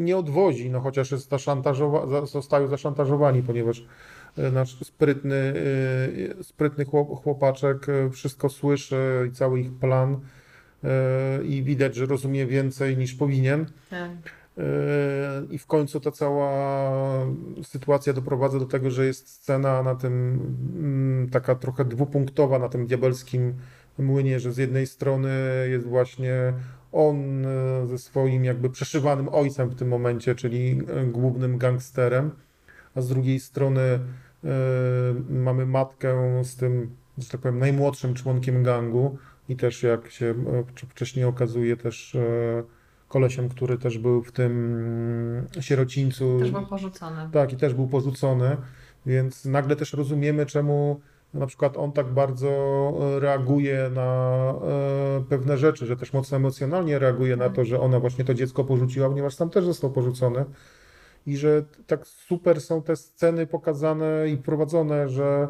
[0.04, 3.86] nie odwozi, no chociaż jest zaszantażowa, za- zostają zaszantażowani, ponieważ
[4.38, 5.54] e, nasz sprytny,
[6.40, 10.20] e, sprytny chłop, chłopaczek e, wszystko słyszy i cały ich plan
[11.44, 13.66] i widać, że rozumie więcej niż powinien.
[13.90, 14.10] Tak.
[15.50, 16.52] I w końcu ta cała
[17.64, 20.40] sytuacja doprowadza do tego, że jest scena na tym,
[20.80, 23.54] mm, taka trochę dwupunktowa na tym diabelskim
[23.98, 25.30] młynie, że z jednej strony
[25.70, 26.54] jest właśnie
[26.92, 32.32] on e, ze swoim jakby przeszywanym ojcem w tym momencie, czyli e, głównym gangsterem,
[32.96, 34.00] a z drugiej strony e,
[35.30, 39.18] mamy matkę z tym, że tak powiem, najmłodszym członkiem gangu
[39.50, 42.18] i też jak się wcz- wcześniej okazuje też
[43.08, 46.40] kolesiem, który też był w tym mm, sierocińcu.
[46.40, 47.30] Też był porzucony.
[47.32, 48.58] Tak, i też był porzucony,
[49.06, 51.02] więc nagle też rozumiemy, czemu
[51.34, 54.54] na przykład on tak bardzo e, reaguje na
[55.20, 58.64] e, pewne rzeczy, że też mocno emocjonalnie reaguje na to, że ona właśnie to dziecko
[58.64, 60.46] porzuciła, ponieważ sam też został porzucony.
[61.28, 65.48] I że tak super są te sceny pokazane i prowadzone, że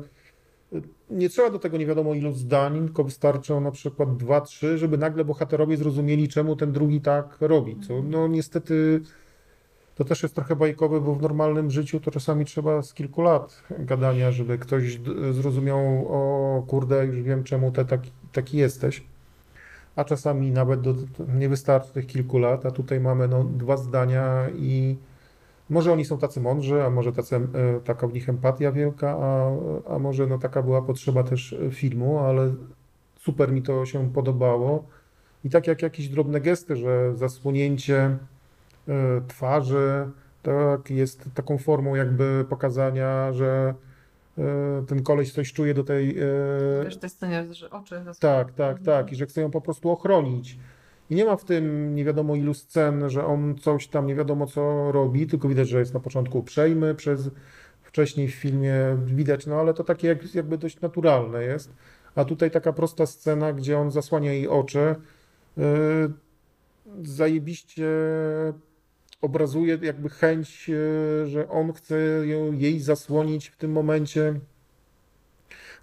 [1.09, 4.97] nie trzeba do tego nie wiadomo ilu zdań, tylko wystarczą na przykład dwa, trzy, żeby
[4.97, 7.79] nagle bohaterowie zrozumieli, czemu ten drugi tak robi.
[7.87, 9.01] Co no niestety
[9.95, 13.63] to też jest trochę bajkowe, bo w normalnym życiu to czasami trzeba z kilku lat
[13.79, 14.99] gadania, żeby ktoś
[15.31, 19.03] zrozumiał, o kurde, już wiem czemu ty taki, taki jesteś.
[19.95, 20.95] a czasami nawet do,
[21.35, 24.97] nie wystarczy tych kilku lat, a tutaj mamy no, dwa zdania i
[25.69, 27.39] może oni są tacy mądrzy, a może tacy, e,
[27.83, 29.51] taka w nich empatia wielka, a,
[29.95, 32.53] a może no, taka była potrzeba też filmu, ale
[33.19, 34.83] super mi to się podobało.
[35.43, 38.17] I tak jak jakieś drobne gesty, że zasłonięcie e,
[39.27, 40.09] twarzy,
[40.43, 43.73] tak, jest taką formą jakby pokazania, że
[44.37, 44.43] e,
[44.87, 46.19] ten koleś coś czuje do tej.
[46.19, 49.11] e, Wiesz, to jest scenie, że oczy tak, tak, tak.
[49.11, 50.57] I że chce ją po prostu ochronić.
[51.09, 54.47] I nie ma w tym nie wiadomo ilu scen, że on coś tam nie wiadomo
[54.47, 57.29] co robi, tylko widać, że jest na początku uprzejmy, przez
[57.83, 61.73] wcześniej w filmie widać, no ale to takie jak, jakby dość naturalne jest.
[62.15, 64.95] A tutaj taka prosta scena, gdzie on zasłania jej oczy,
[65.57, 65.63] yy,
[67.03, 67.87] zajebiście
[69.21, 71.97] obrazuje jakby chęć, yy, że on chce
[72.27, 74.39] ją, jej zasłonić w tym momencie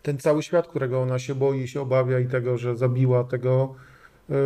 [0.02, 3.74] ten cały świat, którego ona się boi, się obawia i tego, że zabiła tego
[4.28, 4.36] yy,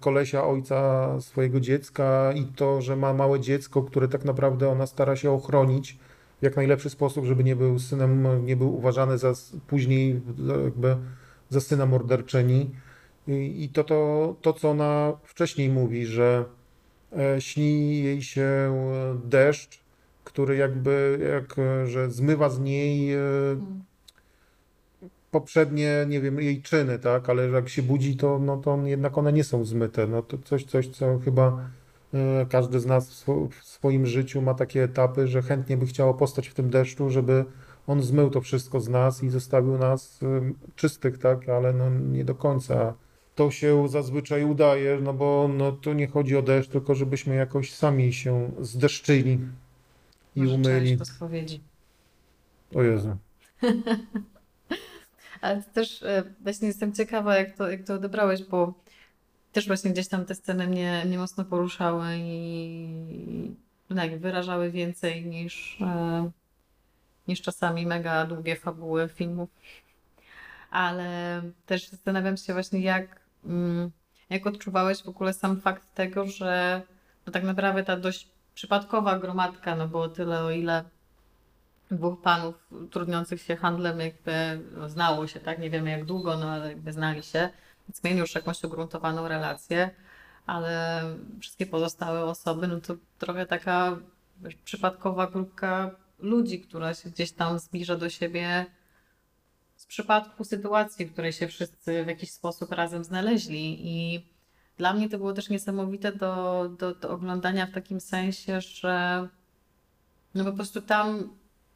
[0.00, 5.16] kolesia, ojca swojego dziecka i to, że ma małe dziecko, które tak naprawdę ona stara
[5.16, 5.98] się ochronić
[6.40, 9.32] w jak najlepszy sposób, żeby nie był synem, nie był uważany za
[9.66, 10.20] później
[10.64, 10.96] jakby
[11.48, 12.70] za syna morderczyni.
[13.28, 16.63] I, to, to, to, co ona wcześniej mówi, że e,
[17.38, 19.84] śni jej się e, deszcz,
[20.24, 23.18] który jakby, jak, e, że zmywa z niej e,
[25.30, 29.32] poprzednie, nie wiem, jej czyny, tak, ale jak się budzi, to, no, to jednak one
[29.32, 30.06] nie są zmyte.
[30.06, 31.70] No to coś, coś, co chyba
[32.14, 35.86] e, każdy z nas w, swo- w swoim życiu ma takie etapy, że chętnie by
[35.86, 37.44] chciało postać w tym deszczu, żeby
[37.86, 42.24] on zmył to wszystko z nas i zostawił nas e, czystych, tak, ale no nie
[42.24, 42.94] do końca.
[43.34, 47.72] To się zazwyczaj udaje, no bo no, to nie chodzi o deszcz, tylko żebyśmy jakoś
[47.72, 49.38] sami się zdeszczyli
[50.36, 50.96] i Może umyli.
[50.96, 51.60] po spowiedzi.
[52.74, 53.16] O Jezu.
[55.40, 58.74] Ale to też e, właśnie jestem ciekawa, jak to, jak to odebrałeś, bo
[59.52, 63.54] też właśnie gdzieś tam te sceny mnie, mnie mocno poruszały i
[63.90, 66.30] no jak wyrażały więcej niż, e,
[67.28, 69.48] niż czasami mega długie fabuły filmów.
[70.70, 73.20] Ale też zastanawiam się właśnie, jak,
[74.30, 76.82] jak odczuwałeś w ogóle sam fakt tego, że
[77.26, 80.84] no tak naprawdę ta dość przypadkowa gromadka, no było tyle, o ile
[81.90, 85.58] dwóch panów trudniących się handlem jakby no, znało się, tak?
[85.58, 87.48] Nie wiemy jak długo, no ale jakby znali się,
[87.88, 89.90] więc mieli już jakąś ugruntowaną relację,
[90.46, 91.02] ale
[91.40, 93.96] wszystkie pozostałe osoby, no to trochę taka
[94.40, 98.66] wiesz, przypadkowa grupka ludzi, która się gdzieś tam zbliża do siebie
[99.94, 104.26] przypadku sytuacji, w której się wszyscy w jakiś sposób razem znaleźli i
[104.78, 109.28] dla mnie to było też niesamowite do, do, do oglądania w takim sensie, że
[110.34, 111.30] no po prostu tam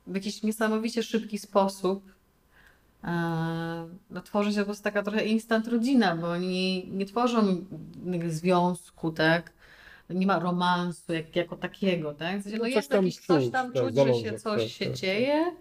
[0.07, 2.12] w jakiś niesamowicie szybki sposób
[3.04, 7.64] e, no, tworzy się po prostu taka trochę instant rodzina, bo oni nie tworzą
[8.28, 9.52] związku, tak?
[10.11, 12.40] Nie ma romansu jak, jako takiego, tak?
[12.40, 14.70] W sensie, no coś jest tam jakiś coś tam tak, czuć, że się coś tak,
[14.70, 14.94] się tak.
[14.94, 15.52] dzieje,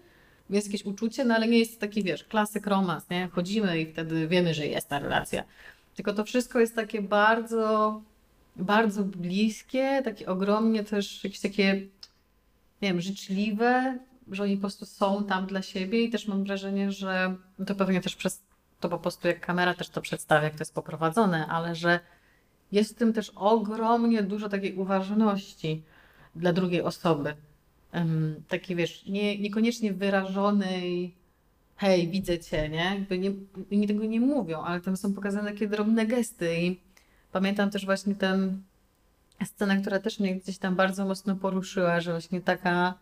[0.56, 3.28] jest jakieś uczucie, no ale nie jest taki, wiesz, klasyk romans, nie?
[3.28, 5.44] Wchodzimy i wtedy wiemy, że jest ta relacja.
[5.94, 8.00] Tylko to wszystko jest takie bardzo,
[8.56, 11.74] bardzo bliskie, takie ogromnie też jakieś takie,
[12.82, 13.98] nie wiem, życzliwe,
[14.30, 17.74] że oni po prostu są tam dla siebie i też mam wrażenie, że no to
[17.74, 18.42] pewnie też przez
[18.80, 22.00] to po prostu jak kamera też to przedstawia, jak to jest poprowadzone, ale że
[22.72, 25.82] jest w tym też ogromnie dużo takiej uważności
[26.36, 27.34] dla drugiej osoby.
[27.94, 31.18] Um, wiesz, nie, niekoniecznie wyrażonej
[31.78, 32.84] hej, widzę cię, nie?
[32.84, 33.32] Jakby nie,
[33.72, 36.80] oni tego nie mówią, ale tam są pokazane takie drobne gesty i
[37.32, 38.58] pamiętam też właśnie tę
[39.44, 42.94] scenę, która też mnie gdzieś tam bardzo mocno poruszyła, że właśnie taka,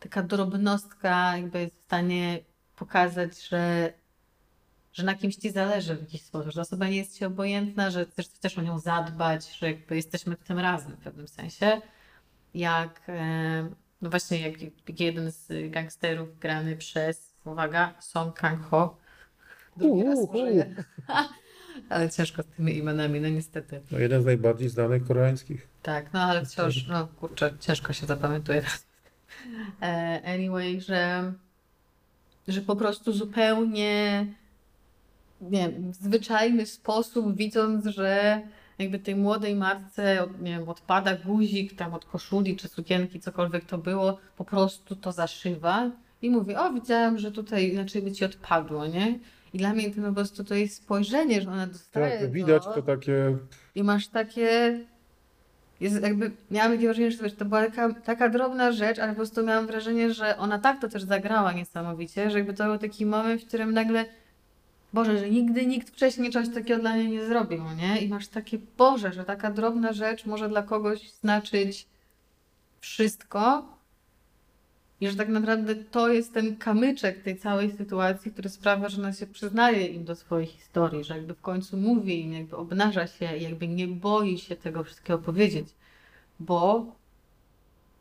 [0.00, 2.38] taka drobnostka jakby jest w stanie
[2.76, 3.92] pokazać, że,
[4.92, 8.04] że na kimś ci zależy w jakiś sposób, że osoba nie jest ci obojętna, że
[8.06, 11.80] chcesz, chcesz o nią zadbać, że jakby jesteśmy w tym razem w pewnym sensie.
[12.54, 13.10] Jak
[14.02, 18.96] no właśnie jak, jak jeden z gangsterów grany przez, uwaga, Song Kang-ho.
[19.76, 20.74] Drugi raz użyję.
[21.88, 23.80] Ale ciężko z tymi imionami, no niestety.
[23.90, 25.68] No, jeden z najbardziej znanych koreańskich.
[25.82, 28.62] Tak, no ale wciąż, no kurczę, ciężko się zapamiętuje.
[29.82, 31.32] E, Anyway, że,
[32.48, 34.26] że po prostu zupełnie
[35.42, 38.42] nie wiem, w zwyczajny sposób, widząc, że
[38.78, 43.64] jakby tej młodej matce od, nie wiem, odpada guzik tam od koszuli czy sukienki, cokolwiek
[43.64, 45.90] to było, po prostu to zaszywa
[46.22, 49.18] i mówi, o widziałam, że tutaj inaczej by ci odpadło, nie?
[49.54, 52.82] I dla mnie to po prostu to jest spojrzenie, że ona dostaje Tak, widać to.
[52.82, 53.36] takie.
[53.74, 54.78] I masz takie.
[55.80, 59.16] Jest jakby, miałam takie wrażenie, że wiesz, to była taka, taka drobna rzecz, ale po
[59.16, 63.06] prostu miałam wrażenie, że ona tak to też zagrała niesamowicie, że jakby to był taki
[63.06, 64.04] moment, w którym nagle
[64.92, 67.98] Boże, że nigdy nikt wcześniej czegoś takiego dla niej nie zrobił, nie?
[67.98, 71.86] I masz takie, Boże, że taka drobna rzecz może dla kogoś znaczyć
[72.80, 73.68] wszystko
[75.00, 79.12] i że tak naprawdę to jest ten kamyczek tej całej sytuacji, który sprawia, że ona
[79.12, 83.36] się przyznaje im do swojej historii, że jakby w końcu mówi im, jakby obnaża się
[83.36, 85.68] i jakby nie boi się tego wszystkiego powiedzieć,
[86.40, 86.86] bo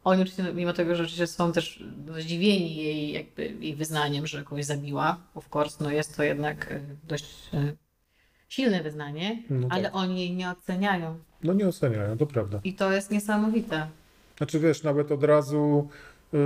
[0.04, 1.84] oni oczywiście, mimo tego, że oczywiście są też
[2.20, 6.80] zdziwieni jej, jakby, jej wyznaniem, że kogoś zabiła, of course, no jest to jednak e,
[7.08, 7.74] dość e,
[8.50, 9.96] silne wyznanie, No ale tak.
[9.96, 11.18] oni jej nie oceniają.
[11.44, 12.60] No nie oceniają, to prawda.
[12.64, 13.88] I to jest niesamowite.
[14.38, 15.90] Znaczy wiesz, nawet od razu
[16.34, 16.40] yy,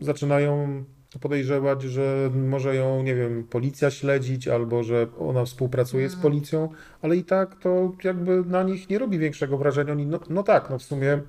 [0.00, 0.84] zaczynają
[1.20, 6.22] podejrzewać, że może ją, nie wiem, policja śledzić, albo że ona współpracuje z Mm.
[6.22, 6.68] policją,
[7.02, 9.92] ale i tak to jakby na nich nie robi większego wrażenia.
[9.92, 11.22] Oni, no, no tak, no w sumie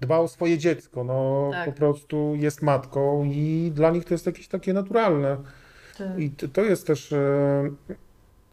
[0.00, 1.64] dba o swoje dziecko, no Tak.
[1.64, 5.36] po prostu jest matką i dla nich to jest jakieś takie naturalne.
[5.96, 6.14] Czy...
[6.18, 7.70] I to jest też e,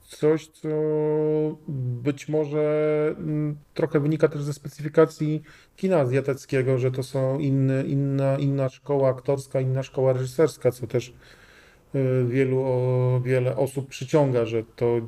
[0.08, 0.68] coś, co
[1.68, 3.16] być może
[3.74, 5.44] trochę wynika też ze specyfikacji
[5.76, 11.14] kina azjatyckiego, że to są inne, inna, inna szkoła aktorska, inna szkoła reżyserska, co też
[11.96, 12.66] e, wielu,
[13.24, 15.02] wiele osób przyciąga, że to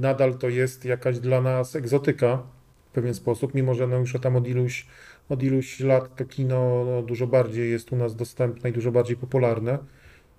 [0.00, 2.42] nadal to jest jakaś dla nas egzotyka
[2.90, 4.86] w pewien sposób, mimo że no już tam od iluś,
[5.28, 9.16] od iluś lat to kino no, dużo bardziej jest u nas dostępne i dużo bardziej
[9.16, 9.78] popularne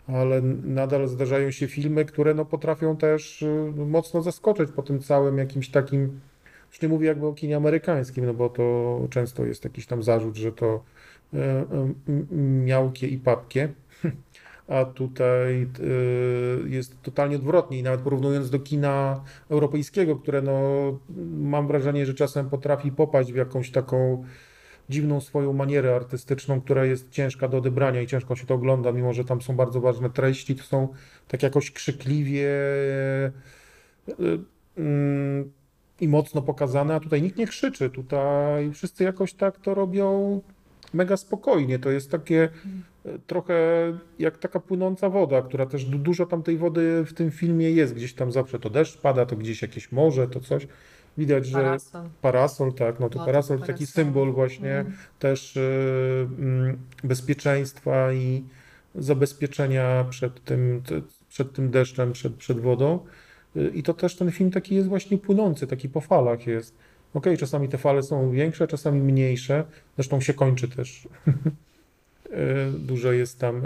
[0.07, 5.37] ale nadal zdarzają się filmy, które no, potrafią też y, mocno zaskoczyć po tym całym
[5.37, 6.19] jakimś takim,
[6.71, 10.35] już nie mówię jakby o kinie amerykańskim, no bo to często jest jakiś tam zarzut,
[10.35, 10.83] że to
[11.33, 11.37] e,
[11.71, 13.69] m- m- miałkie i papkie,
[14.67, 20.59] a tutaj y, jest totalnie odwrotnie i nawet porównując do kina europejskiego, które no,
[21.37, 24.25] mam wrażenie, że czasem potrafi popaść w jakąś taką
[24.89, 29.13] dziwną swoją manierę artystyczną, która jest ciężka do odebrania i ciężko się to ogląda, mimo
[29.13, 30.87] że tam są bardzo ważne treści, to są
[31.27, 33.31] tak jakoś krzykliwie e,
[34.09, 34.13] e,
[34.77, 35.51] mm,
[36.01, 40.41] i mocno pokazane, a tutaj nikt nie krzyczy, tutaj wszyscy jakoś tak to robią
[40.93, 42.49] mega spokojnie, to jest takie
[43.05, 43.53] e, trochę
[44.19, 47.93] jak taka płynąca woda, która też du- dużo tam tej wody w tym filmie jest,
[47.93, 50.67] gdzieś tam zawsze to deszcz pada, to gdzieś jakieś morze, to coś,
[51.17, 52.09] widać, że Parasol.
[52.21, 54.93] Parasol, tak, no to No, parasol to taki symbol właśnie Mm.
[55.19, 58.43] też y, mm, bezpieczeństwa i
[58.95, 62.99] zabezpieczenia przed tym, te- przed tym deszczem, przed, przed wodą.
[63.57, 66.75] Y, I to też ten film taki jest właśnie płynący, taki po falach jest.
[67.13, 69.63] Okej, czasami te fale są większe, czasami mniejsze,
[69.95, 71.07] zresztą się kończy też.
[72.25, 73.61] Y, Dużo jest tam,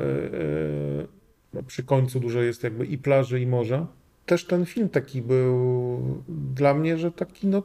[1.53, 3.87] no przy końcu dużo jest jakby i plaży, i morza.
[4.29, 7.63] Też ten film taki był dla mnie, że taki no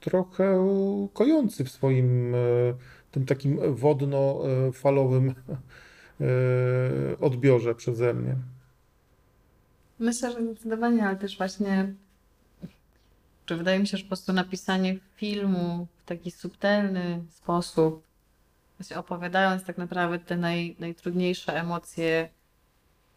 [0.00, 0.68] trochę
[1.12, 2.38] kojący w swoim e,
[3.10, 5.34] tym takim wodno-falowym
[6.20, 6.24] e,
[7.20, 8.36] odbiorze przeze mnie.
[9.98, 11.94] Myślę, że zdecydowanie, ale też właśnie,
[13.46, 18.02] czy wydaje mi się, że po prostu napisanie filmu w taki subtelny sposób,
[18.96, 22.28] opowiadając tak naprawdę te naj, najtrudniejsze emocje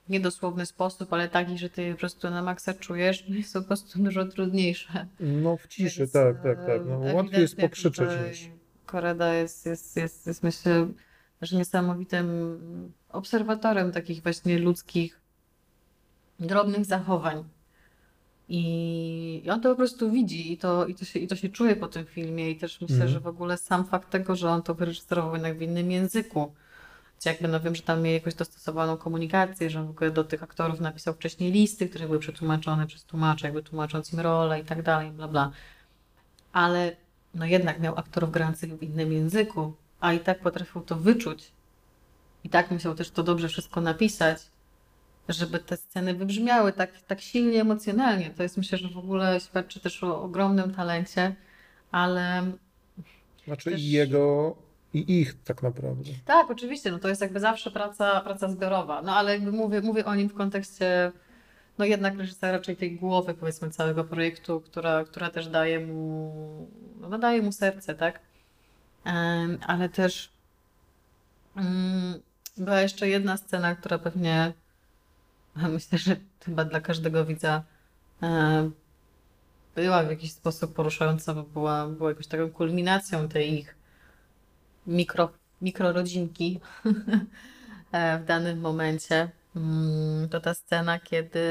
[0.09, 4.25] niedosłowny sposób, ale taki, że ty po prostu na maksa czujesz, jest po prostu dużo
[4.25, 5.07] trudniejsze.
[5.19, 6.81] No w ciszy, Więc, tak, tak, tak.
[6.85, 8.49] No, łatwiej jest tutaj niż...
[8.85, 10.87] Koreda jest, jest, jest, jest myślę,
[11.41, 12.57] że niesamowitym
[13.09, 15.21] obserwatorem takich właśnie ludzkich,
[16.39, 17.43] drobnych zachowań.
[18.49, 21.49] I, I on to po prostu widzi i to, i, to się, i to się
[21.49, 22.51] czuje po tym filmie.
[22.51, 23.11] I też myślę, Mhm.
[23.11, 26.53] że w ogóle sam fakt tego, że on to wyreżyserował jednak w innym języku.
[27.25, 30.43] Jakby, no wiem, że tam mieli jakoś dostosowaną komunikację, że on w ogóle do tych
[30.43, 34.81] aktorów napisał wcześniej listy, które były przetłumaczone przez tłumacza, jakby tłumacząc im rolę i tak
[34.81, 35.51] dalej, bla bla.
[36.53, 36.95] Ale
[37.35, 41.51] no jednak miał aktorów grających w innym języku, a i tak potrafił to wyczuć.
[42.43, 44.37] I tak musiał też to dobrze wszystko napisać,
[45.29, 48.29] żeby te sceny wybrzmiały tak, tak silnie emocjonalnie.
[48.29, 51.35] To jest myślę, że w ogóle świadczy też o ogromnym talencie,
[51.91, 52.51] ale
[53.45, 54.55] Znaczy też- i jego,
[54.93, 56.11] i ich tak naprawdę.
[56.25, 60.05] tak, oczywiście, no to jest jakby zawsze praca, praca zbiorowa, no ale jakby mówię, mówię
[60.05, 61.11] o nim w kontekście
[61.77, 66.67] no jednak reżysera, raczej tej głowy powiedzmy całego projektu, która, która też daje mu,
[67.09, 68.19] no daje mu serce, tak?
[69.67, 70.31] Ale też
[71.55, 72.21] mm,
[72.57, 74.53] była jeszcze jedna scena, która pewnie
[75.73, 76.15] myślę, że
[76.45, 77.63] chyba dla każdego widza
[79.75, 83.80] była w jakiś sposób poruszająca, bo była, była jakąś taką kulminacją tej ich
[84.87, 86.59] mikro, mikrorodzinki
[87.91, 89.29] e, w danym momencie.
[89.55, 91.41] Mm, To ta scena, kiedy,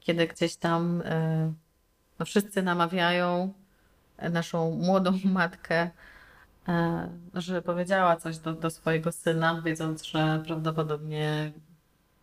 [0.00, 1.52] kiedy gdzieś tam e,
[2.18, 3.52] no wszyscy namawiają
[4.16, 5.90] e, naszą młodą matkę,
[7.34, 11.52] że powiedziała coś do, do swojego syna, wiedząc, że prawdopodobnie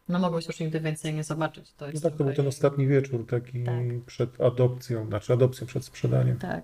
[0.10, 1.74] no mogą się już nigdy więcej nie zobaczyć.
[1.74, 3.76] To No jest tak, to był ten ostatni wieczór, taki Tak.
[4.06, 6.38] przed adopcją, znaczy adopcją przed sprzedaniem.
[6.38, 6.64] Tak.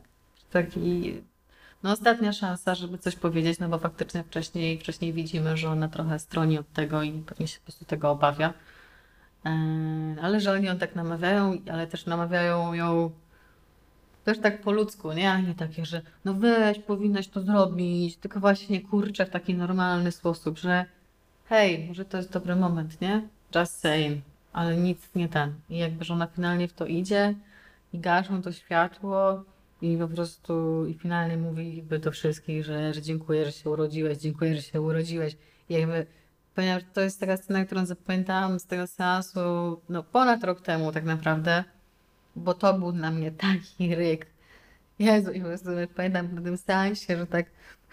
[0.51, 1.21] Taki,
[1.83, 6.19] no ostatnia szansa, żeby coś powiedzieć, no bo faktycznie wcześniej, wcześniej widzimy, że ona trochę
[6.19, 8.53] stroni od tego i pewnie się po prostu tego obawia.
[9.45, 13.11] Eee, Ale że oni ją tak namawiają, ale też namawiają ją
[14.23, 15.31] też tak po ludzku, nie?
[15.31, 20.11] A nie takie, że no weź, powinnaś to zrobić, tylko właśnie kurczę w taki normalny
[20.11, 20.85] sposób, że
[21.45, 23.27] hej, może to jest dobry moment, nie?
[23.55, 24.23] Just saying,
[24.53, 25.53] ale nic nie ten.
[25.69, 27.35] I jakby, że ona finalnie w to idzie
[27.93, 29.43] i gaszą to światło
[29.81, 34.17] i po prostu i finalnie mówi jakby do wszystkich, że, że dziękuję, że się urodziłeś,
[34.17, 35.37] dziękuję, że się urodziłeś.
[35.69, 36.05] I jakby
[36.55, 39.39] ponieważ to jest taka scena, którą zapamiętałam z tego seansu
[39.89, 41.63] no ponad rok temu tak naprawdę,
[42.35, 44.27] bo to był dla mnie taki ryk.
[44.99, 47.45] Jezu, i po prostu pamiętam po tym seansie, że tak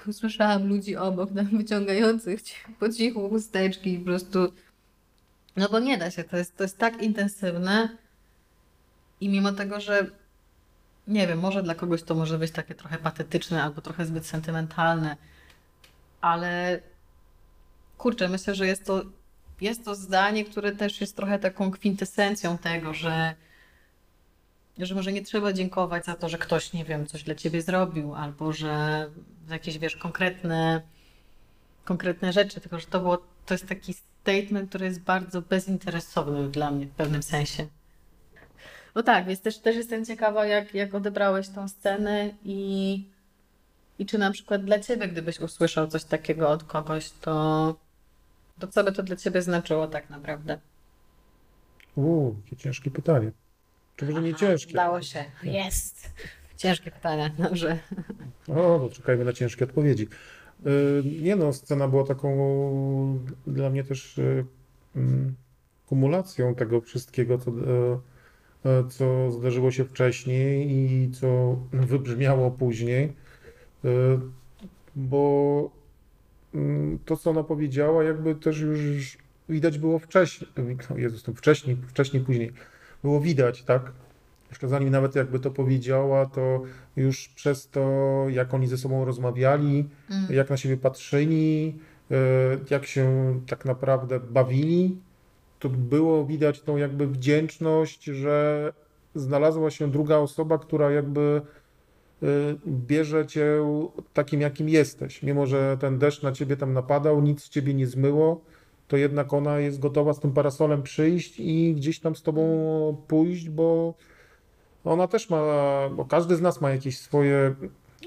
[0.07, 4.53] usłyszałam ludzi obok nam wyciągających ci- po cichu chusteczki i po prostu
[5.57, 7.97] no bo nie da się, to jest, to jest tak intensywne
[9.21, 10.11] i mimo tego, że
[11.09, 15.17] nie wiem, może dla kogoś to może być takie trochę patetyczne albo trochę zbyt sentymentalne,
[16.21, 16.81] ale
[17.99, 19.03] kurczę, myślę, że jest to,
[19.61, 23.35] jest to zdanie, które też jest trochę taką kwintesencją tego, że,
[24.79, 28.15] że może nie trzeba dziękować za to, że ktoś, nie wiem, coś dla ciebie zrobił,
[28.15, 29.07] albo że
[29.51, 30.83] jakieś, wiesz, konkretne,
[31.85, 36.71] konkretne rzeczy, tylko że to było, to jest taki statement, który jest bardzo bezinteresowny dla
[36.71, 37.67] mnie w pewnym sensie.
[38.99, 43.05] No tak, więc też, też jestem ciekawa, jak, jak odebrałeś tą scenę i,
[43.99, 47.77] i czy na przykład dla ciebie, gdybyś usłyszał coś takiego od kogoś, to,
[48.59, 50.59] to co by to dla ciebie znaczyło tak naprawdę?
[51.97, 53.33] Uuu, jakie ciężkie pytanie.
[53.97, 54.73] Czy może nie ciężkie?
[54.73, 55.25] Udało się.
[55.43, 56.11] Jest.
[56.57, 57.79] Ciężkie pytanie, dobrze.
[58.49, 60.09] O, to czekajmy na ciężkie odpowiedzi.
[60.67, 64.45] Y, Nie no, scena była taką dla mnie też y,
[64.97, 65.35] mm,
[65.87, 67.55] kumulacją tego wszystkiego, co, e,
[68.89, 73.13] co zdarzyło się wcześniej i co wybrzmiało później.
[73.85, 73.89] Y,
[74.97, 75.71] Bo
[76.55, 80.51] mm, to, co ona powiedziała, jakby też już widać było wcześniej.
[80.91, 82.53] No Jezus, to wcześniej, wcześniej, później.
[83.03, 83.93] Było widać, tak?
[84.51, 86.63] Jeszcze zanim nawet jakby to powiedziała, to
[86.97, 90.27] już przez to, jak oni ze sobą rozmawiali, Mm.
[90.31, 91.77] jak na siebie patrzyli,
[92.11, 92.15] e,
[92.71, 94.97] jak się tak naprawdę bawili,
[95.59, 98.73] to było widać tą jakby wdzięczność, że
[99.15, 101.43] znalazła się druga osoba, która jakby
[102.23, 102.27] e,
[102.67, 103.47] bierze cię
[104.13, 105.23] takim, jakim jesteś.
[105.23, 108.41] Mimo, że ten deszcz na ciebie tam napadał, nic z ciebie nie zmyło,
[108.89, 113.49] to jednak ona jest gotowa z tym parasolem przyjść i gdzieś tam z tobą pójść,
[113.49, 113.95] bo
[114.85, 115.43] ona też ma,
[115.97, 117.55] bo każdy z nas ma jakieś swoje,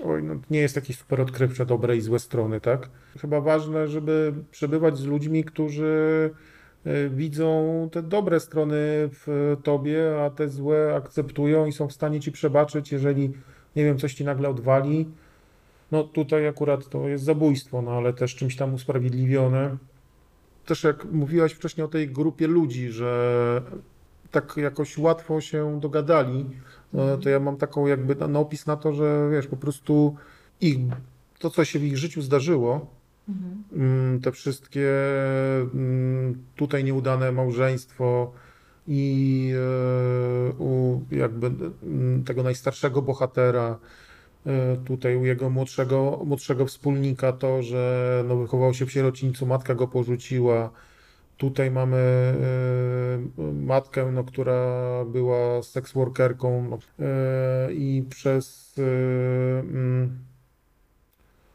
[0.06, 2.90] oj, no, nie jest jakieś super odkrywcze, dobre i złe strony, tak?
[3.20, 6.51] Chyba ważne, żeby przebywać z ludźmi, którzy y,
[7.10, 8.76] widzą te dobre strony
[9.12, 13.32] w tobie, a te złe akceptują i są w stanie ci przebaczyć, jeżeli,
[13.76, 15.08] nie wiem, coś ci nagle odwali.
[15.92, 19.78] No tutaj akurat to jest zabójstwo, no ale też czymś tam usprawiedliwione.
[20.66, 23.62] Też jak mówiłaś wcześniej o tej grupie ludzi, że
[24.32, 26.46] tak jakoś łatwo się dogadali,
[26.94, 30.16] e, to ja mam taką jakby na opis na to, że wiesz, po prostu
[30.62, 30.78] ich,
[31.40, 33.64] to co się w ich życiu zdarzyło, Mhm.
[33.74, 34.90] mm, te wszystkie
[35.74, 38.32] mm, tutaj nieudane małżeństwo
[38.88, 41.48] i e, u jakby
[41.84, 43.80] mm, tego najstarszego bohatera,
[44.46, 49.76] e, tutaj u jego młodszego, młodszego wspólnika to, że no, wychował się w sierocińcu, matka
[49.76, 50.70] go porzuciła.
[51.38, 54.66] Tutaj mamy e, matkę, no, która
[55.06, 56.80] była seks workerką no,
[57.70, 58.76] i przez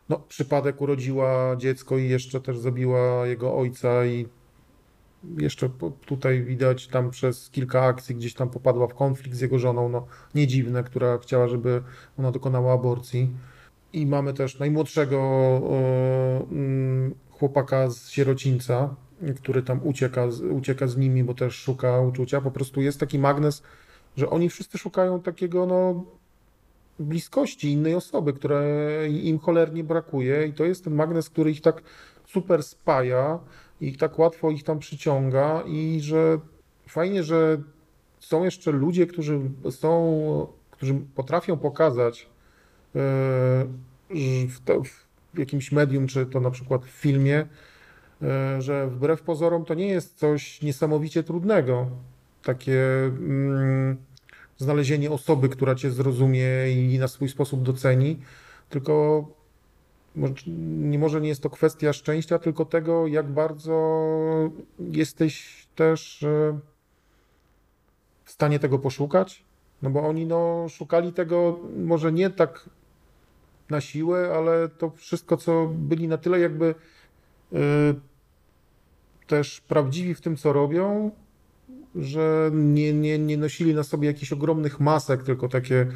[0.09, 4.27] no, przypadek urodziła dziecko i jeszcze też zabiła jego ojca i
[5.39, 5.71] jeszcze
[6.07, 10.07] tutaj widać tam przez kilka akcji gdzieś tam popadła w konflikt z jego żoną, no
[10.35, 11.83] nie dziwne, która chciała, żeby
[12.19, 13.31] ona dokonała aborcji.
[13.93, 15.21] I mamy też najmłodszego
[16.51, 18.95] mm, chłopaka z sierocińca,
[19.37, 22.41] który tam ucieka, ucieka z nimi, bo też szuka uczucia.
[22.41, 23.63] Po prostu jest taki magnes,
[24.17, 26.05] że oni wszyscy szukają takiego, no,
[26.99, 31.83] bliskości innej osoby, której im cholernie brakuje i to jest ten magnes, który ich tak
[32.27, 33.39] super spaja
[33.81, 36.39] i tak łatwo ich tam przyciąga i że
[36.89, 37.63] fajnie, że
[38.21, 39.41] są jeszcze ludzie, którzy
[39.71, 42.29] są, którzy potrafią pokazać e,
[44.49, 44.61] w,
[45.35, 47.47] w jakimś medium, czy to na przykład w filmie,
[48.23, 51.87] e, że wbrew pozorom to nie jest coś niesamowicie trudnego.
[52.43, 53.97] Takie mm,
[54.59, 58.21] znalezienie osoby, która cię zrozumie i na swój sposób doceni,
[58.69, 59.25] tylko
[60.97, 64.01] może, nie jest to kwestia szczęścia, tylko tego, jak bardzo
[64.79, 66.59] jesteś też e,
[68.25, 69.45] w stanie tego poszukać,
[69.83, 72.71] no bo oni no, szukali tego może nie tak
[73.71, 76.75] na siłę, ale to wszystko, co byli na tyle jakby
[77.53, 77.57] y,
[79.27, 81.11] też prawdziwi w tym, co robią,
[81.97, 85.87] że nie, nie, nie nosili na sobie jakichś ogromnych masek, tylko takie,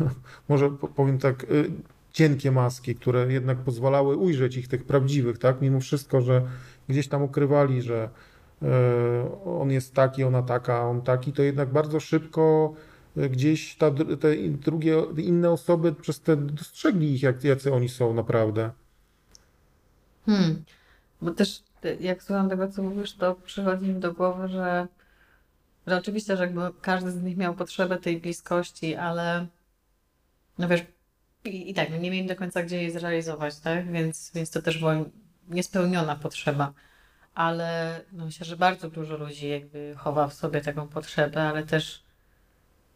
[0.48, 1.70] może powiem tak, y,
[2.12, 5.62] cienkie maski, które jednak pozwalały ujrzeć ich tych prawdziwych, tak?
[5.62, 6.42] Mimo wszystko, że
[6.88, 8.10] gdzieś tam ukrywali, że
[8.62, 8.66] y,
[9.44, 12.74] on jest taki, ona taka, on taki, to jednak bardzo szybko
[13.16, 18.70] gdzieś ta, te drugie, inne osoby przez te dostrzegli ich, jak, jacy oni są naprawdę.
[20.26, 20.64] Hmm.
[21.22, 21.62] Bo też
[22.00, 24.88] jak słucham tego, co mówisz, to przychodzi mi do głowy, że,
[25.86, 29.46] że oczywiście, że jakby każdy z nich miał potrzebę tej bliskości, ale
[30.58, 30.82] no wiesz,
[31.44, 33.92] i, i tak, no nie mieli do końca gdzie jej zrealizować, tak?
[33.92, 34.96] Więc, więc to też była
[35.48, 36.72] niespełniona potrzeba.
[37.34, 42.02] Ale no myślę, że bardzo dużo ludzi jakby chowa w sobie taką potrzebę, ale też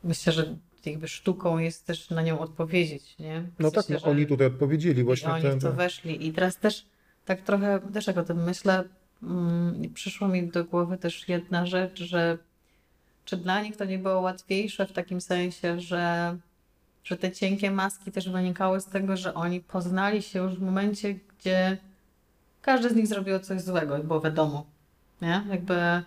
[0.04, 0.56] myślę, że
[0.86, 3.40] jakby sztuką jest też na nią odpowiedzieć, nie?
[3.40, 5.32] W No tak, sensie, no, że oni tutaj odpowiedzieli właśnie.
[5.32, 6.26] oni ten, w to weszli.
[6.26, 6.86] I teraz też
[7.24, 8.84] tak trochę, też jak o tym myślę,
[9.22, 12.38] mm, przyszło mi do głowy też jedna rzecz, że
[13.24, 16.36] czy dla nich to nie było łatwiejsze w takim sensie, że,
[17.04, 21.14] że te cienkie maski też wynikały z tego, że oni poznali się już w momencie,
[21.14, 21.78] gdzie
[22.62, 24.66] każdy z nich zrobił coś złego i było wiadomo,
[25.22, 25.44] nie?
[25.50, 26.02] Jakby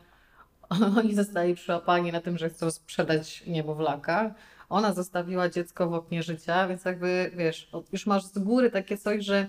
[0.99, 4.33] oni zostali przyłapani na tym, że chcą sprzedać niemowlaka.
[4.69, 9.25] Ona zostawiła dziecko w oknie życia, więc jakby, wiesz, już masz z góry takie coś,
[9.25, 9.47] że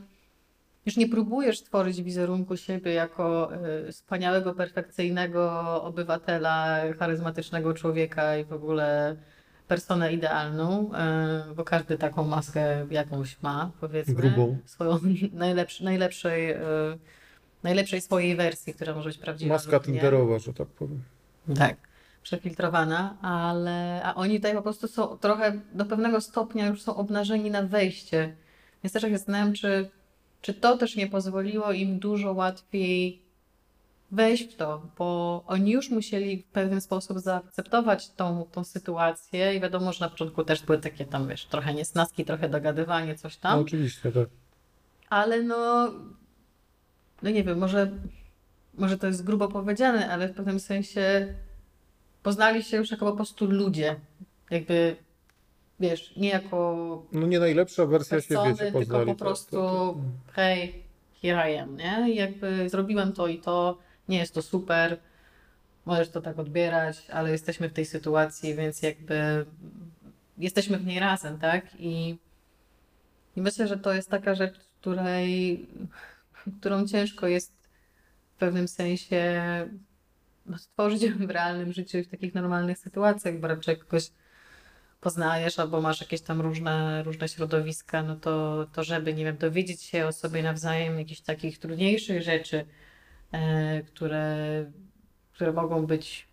[0.87, 3.51] już nie próbujesz tworzyć wizerunku siebie jako
[3.89, 5.53] y, wspaniałego, perfekcyjnego
[5.83, 9.17] obywatela, charyzmatycznego człowieka i w ogóle
[9.69, 10.91] personę idealną,
[11.51, 14.15] y, bo każdy taką maskę jakąś ma, powiedzmy.
[14.15, 14.59] Grubą.
[14.65, 14.99] Swoją
[15.33, 16.59] najlepszy, najlepszej, y,
[17.63, 19.55] najlepszej swojej wersji, która może być prawdziwa.
[19.55, 21.03] Maska tinderowa, że tak powiem.
[21.57, 21.77] Tak,
[22.23, 27.51] przefiltrowana, ale a oni tutaj po prostu są trochę do pewnego stopnia już są obnażeni
[27.51, 28.37] na wejście.
[28.85, 29.91] Więc też jak zastanawiam, czy,
[30.41, 33.23] czy to też nie pozwoliło im dużo łatwiej
[34.11, 39.61] wejść w to, bo oni już musieli w pewien sposób zaakceptować tą, tą sytuację i
[39.61, 43.43] wiadomo, że na początku też były takie tam, wiesz, trochę niesnaski, trochę dogadywanie, coś No
[43.43, 44.29] tam, oczywiście, tak.
[45.09, 45.93] ale no,
[47.23, 47.91] no nie wiem, może,
[48.75, 51.35] może to jest grubo powiedziane, ale w pewnym sensie
[52.23, 53.97] poznali się już jako po prostu ludzie.
[54.51, 54.97] Jakby,
[55.81, 59.05] wiesz, nie jako No nie najlepsza wersja persony, się tylko poznali.
[59.07, 59.57] po tak, prostu
[60.27, 60.35] tak.
[60.35, 60.83] hej,
[61.23, 62.13] here I am, nie?
[62.13, 64.99] I jakby zrobiłem to i to, nie jest to super,
[65.87, 69.47] możesz to tak odbierać, ale jesteśmy w tej sytuacji, więc jakby
[70.39, 71.65] jesteśmy w niej razem, tak?
[71.79, 72.19] I,
[73.37, 75.67] i myślę, że to jest taka rzecz, której,
[76.61, 77.53] którą ciężko jest
[78.37, 79.43] w pewnym sensie
[80.47, 84.11] no, stworzyć w realnym życiu i w takich normalnych sytuacjach, bo raczej kogoś
[85.01, 89.83] poznajesz albo masz jakieś tam różne, różne środowiska, no to, to żeby, nie wiem, dowiedzieć
[89.83, 92.67] się o sobie nawzajem jakichś takich trudniejszych rzeczy,
[93.33, 94.37] e, które,
[95.33, 96.29] które mogą być,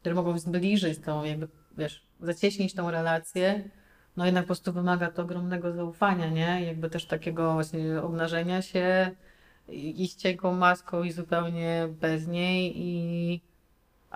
[0.00, 3.70] które mogą zbliżyć tą, jakby, wiesz, zacieśnić tą relację,
[4.16, 6.64] no jednak po prostu wymaga to ogromnego zaufania, nie?
[6.66, 9.10] Jakby też takiego właśnie obnażenia się,
[9.68, 13.40] i i z cienką maską i zupełnie bez niej i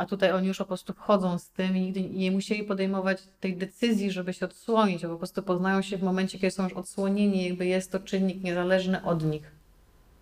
[0.01, 3.57] a tutaj oni już po prostu wchodzą z tym i nigdy nie musieli podejmować tej
[3.57, 7.45] decyzji, żeby się odsłonić, bo po prostu poznają się w momencie, kiedy są już odsłonieni,
[7.49, 9.53] jakby jest to czynnik niezależny od nich.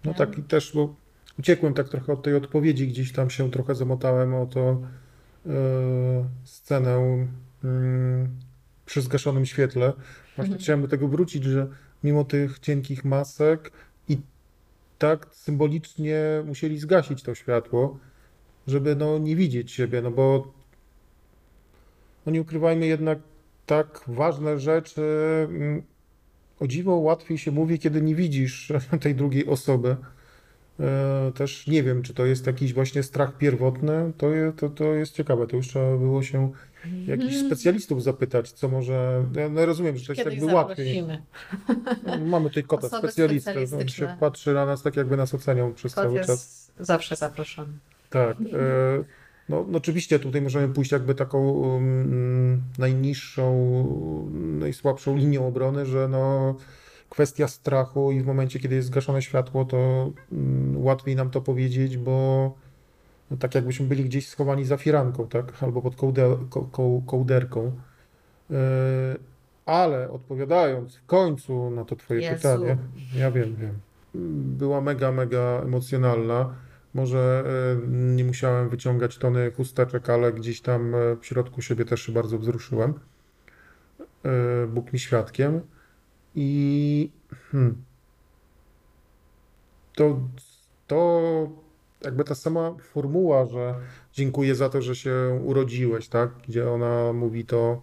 [0.05, 0.17] No Nie?
[0.17, 0.95] tak i też, bo
[1.39, 5.51] uciekłem tak trochę od tej odpowiedzi, gdzieś tam się trochę zamotałem o to e,
[6.45, 7.27] scenę
[7.65, 8.29] mm,
[8.87, 9.93] przy zgaszonym świetle.
[10.37, 10.59] Właśnie Mhm.
[10.59, 11.67] chciałem do tego wrócić, że
[12.05, 13.73] mimo tych cienkich masek
[14.09, 14.19] i
[14.99, 17.99] tak symbolicznie musieli zgasić to światło,
[18.69, 20.53] żeby no nie widzieć siebie, no bo
[22.27, 23.19] no nie ukrywajmy jednak
[23.67, 25.03] tak ważne rzeczy
[25.51, 25.83] mm,
[26.61, 29.97] o dziwo łatwiej się mówi, kiedy nie widzisz tej drugiej osoby.
[30.81, 34.13] E, Też nie wiem, czy to jest jakiś właśnie strach pierwotny.
[34.19, 35.47] To, to, to jest ciekawe.
[35.47, 36.53] To już trzeba było się
[37.07, 39.25] jakichś specjalistów zapytać, co może.
[39.35, 41.03] Ja no rozumiem, że to jest Kiedyś jakby łatwiej.
[41.03, 43.55] No, Mamy tutaj kota, Osoby specjalistę.
[43.81, 46.73] On się patrzy na nas tak, jakby nas oceniał przez Kot cały czas.
[46.81, 47.73] zawsze zaproszony.
[48.11, 48.37] Tak.
[48.41, 49.05] e,
[49.49, 53.53] No, no oczywiście tutaj możemy pójść jakby taką mm, najniższą,
[54.35, 56.55] najsłabszą linią obrony, że no
[57.11, 61.97] kwestia strachu i w momencie, kiedy jest zgaszone światło, to mm, łatwiej nam to powiedzieć,
[61.97, 62.55] bo
[63.31, 65.63] no, tak jakbyśmy byli gdzieś schowani za firanką, tak?
[65.63, 67.73] Albo pod kołde, ko, ko, kołderką.
[68.51, 68.55] E,
[69.67, 72.35] Ale odpowiadając w końcu na to twoje Jezu.
[72.37, 72.77] pytanie,
[73.15, 73.79] ja wiem, wiem,
[74.59, 76.55] była mega, mega emocjonalna.
[76.99, 82.03] Może e, nie musiałem wyciągać tony chusteczek, ale gdzieś tam e, w środku siebie też
[82.03, 82.95] się bardzo wzruszyłem.
[84.25, 85.61] E, Bóg mi świadkiem.
[86.35, 87.11] I
[87.51, 87.85] hmm,
[89.95, 90.21] to,
[90.87, 91.49] to
[92.05, 93.75] jakby ta sama formuła, że
[94.13, 96.31] dziękuję za to, że się urodziłeś, tak?
[96.49, 97.83] Gdzie ona mówi to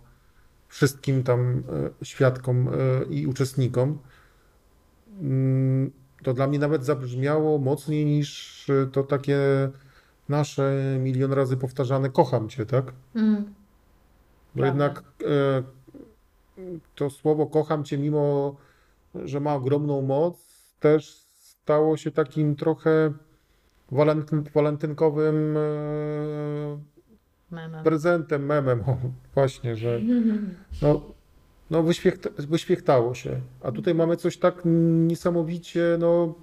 [0.68, 1.64] wszystkim tam
[2.02, 2.70] świadkom
[3.10, 4.00] i uczestnikom,
[5.22, 5.92] mm,
[6.26, 9.40] to dla mnie nawet zabrzmiało mocniej niż e, to takie
[10.30, 12.94] nasze milion razy powtarzane kocham cię, tak?
[13.16, 13.54] Mm.
[14.56, 15.64] Bo jednak e,
[16.96, 18.56] to słowo kocham cię, mimo
[19.26, 20.38] że ma ogromną moc,
[20.80, 23.14] też stało się takim trochę
[23.92, 25.62] walentyn, walentynkowym e,
[27.52, 27.84] Memem.
[27.84, 28.98] prezentem, memem, o,
[29.34, 30.00] właśnie, że
[30.82, 31.02] no,
[31.70, 33.40] no wyświechta, wyświechtało się.
[33.64, 34.62] A tutaj mamy coś tak
[35.08, 36.34] niesamowicie, no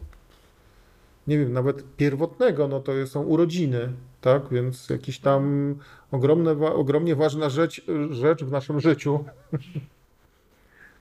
[1.27, 3.89] nie wiem, nawet pierwotnego, no to są urodziny,
[4.21, 4.43] tak?
[4.51, 5.75] Więc jakiś tam
[6.11, 9.25] ogromne, ogromnie ważna rzecz, rzecz w naszym życiu,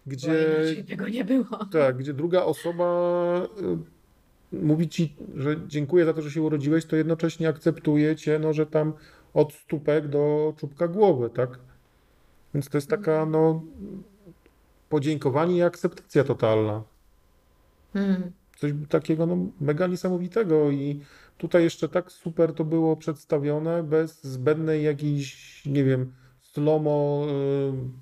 [0.08, 1.66] gdzie, tego nie było.
[1.72, 3.48] tak, gdzie druga osoba
[4.54, 8.54] y, mówi ci, że dziękuję za to, że się urodziłeś, to jednocześnie akceptuje cię, no,
[8.54, 8.94] że tam
[9.34, 11.60] od stópek do czubka głowy, tak?
[12.54, 13.62] Więc to jest taka, no,
[14.92, 16.84] podziękowanie i akceptacja totalna.
[17.96, 18.32] Mm.
[18.58, 21.00] Coś takiego, no, mega niesamowitego i
[21.38, 27.26] tutaj jeszcze tak super to było przedstawione, bez zbędnej jakiejś, nie wiem, slomo,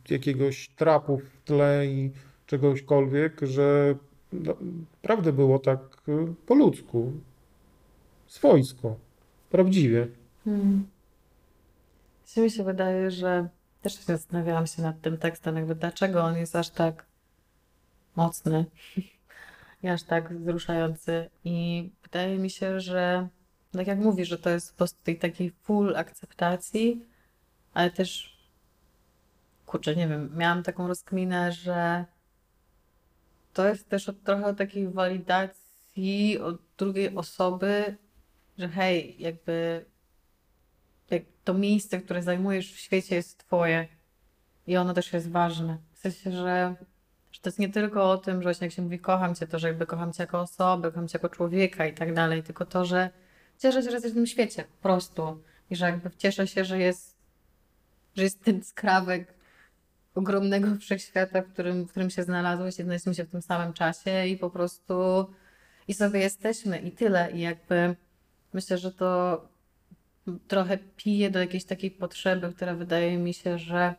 [0.07, 2.11] y, jakiegoś trapu w tle i
[2.45, 3.95] czegośkolwiek, że
[4.33, 4.55] no,
[4.93, 7.11] naprawdę było tak y, po ludzku,
[8.27, 8.95] swojsko,
[9.49, 10.07] prawdziwie.
[10.47, 10.87] Mm.
[12.25, 13.49] Się mi się wydaje, że
[13.81, 17.05] też zastanawiałam się nad tym tekstem, jakby dlaczego on jest aż tak
[18.15, 18.65] mocny
[19.83, 21.29] i aż tak wzruszający.
[21.43, 23.27] I wydaje mi się, że
[23.71, 27.05] tak jak mówisz, że to jest po prostu tej takiej full akceptacji,
[27.73, 28.39] ale też
[29.65, 32.05] kurczę, nie wiem, miałam taką rozkminę, że
[33.53, 37.97] to jest też od, trochę takiej walidacji od drugiej osoby,
[38.57, 39.88] że hej, jakby jak
[41.49, 43.87] to miejsce, które zajmujesz w świecie jest twoje
[44.67, 45.77] i ono też jest ważne.
[45.93, 46.75] W sensie, że,
[47.31, 49.59] że to jest nie tylko o tym, że właśnie jak się mówi kocham cię, to
[49.59, 52.85] że jakby kocham cię jako osobę, kocham cię jako człowieka i tak dalej, tylko to,
[52.85, 53.09] że
[53.57, 56.79] cieszę się, że jesteś w tym świecie po prostu i że jakby cieszę się, że
[56.79, 57.17] jest,
[58.15, 59.33] że jest ten skrawek
[60.15, 64.37] ogromnego wszechświata, w którym, w którym się znalazłeś znaleźliśmy się w tym samym czasie i
[64.37, 64.93] po prostu
[65.87, 67.31] i sobie jesteśmy i tyle.
[67.31, 67.95] I jakby
[68.53, 69.41] myślę, że to
[70.47, 73.95] trochę pije do jakiejś takiej potrzeby, która wydaje mi się, że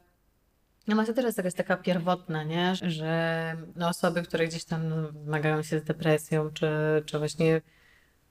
[0.89, 2.75] no może jest jakaś taka pierwotna, nie?
[2.83, 4.83] Że no osoby, które gdzieś tam
[5.25, 6.69] zmagają się z depresją, czy,
[7.07, 7.61] czy właśnie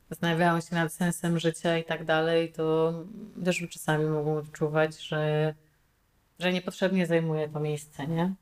[0.09, 2.93] zastanawiają się nad sensem życia i tak dalej, to
[3.45, 5.53] też czasami mogą odczuwać, że,
[6.39, 8.33] że niepotrzebnie zajmuję to miejsce, nie?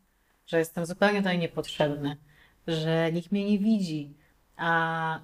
[0.47, 2.17] Że jestem zupełnie tutaj niepotrzebny,
[2.67, 4.13] że nikt mnie nie widzi.
[4.57, 5.19] A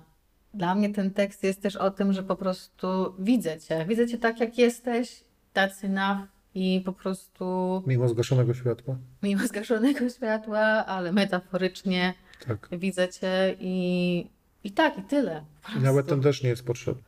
[0.53, 3.85] dla mnie ten tekst jest też o tym, że po prostu widzę cię.
[3.85, 5.23] Widzę cię tak, jak jesteś,
[5.53, 8.97] tacy enough i po prostu Mimo zgaszonego światła.
[9.23, 12.13] mimo zgaszonego światła, ale metaforycznie
[12.47, 12.67] Tak.
[12.71, 14.29] widzę cię i,
[14.63, 15.45] i tak, i tyle.
[15.77, 17.03] I nawet ten deszcz nie jest potrzebny.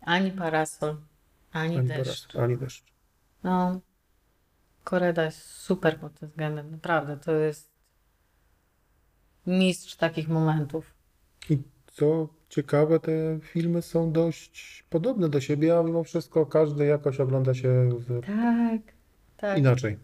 [0.00, 0.96] Ani parasol,
[1.52, 2.26] ani, Ani deszcz.
[2.26, 2.84] teraz, ani deszcz.
[3.44, 3.80] No,
[4.84, 7.16] Koreda jest super pod tym względem, naprawdę.
[7.16, 7.70] To jest
[9.46, 10.94] mistrz takich momentów.
[11.50, 17.20] I co ciekawe, te filmy są dość podobne do siebie, a mimo wszystko każdy jakoś
[17.20, 18.26] ogląda się z...
[18.26, 18.80] Tak,
[19.36, 19.58] tak.
[19.58, 19.98] inaczej.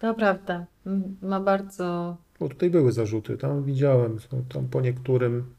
[0.00, 0.66] To prawda.
[1.22, 2.16] Ma bardzo.
[2.40, 5.54] Bo tutaj były zarzuty, tam widziałem, są tam po niektórym.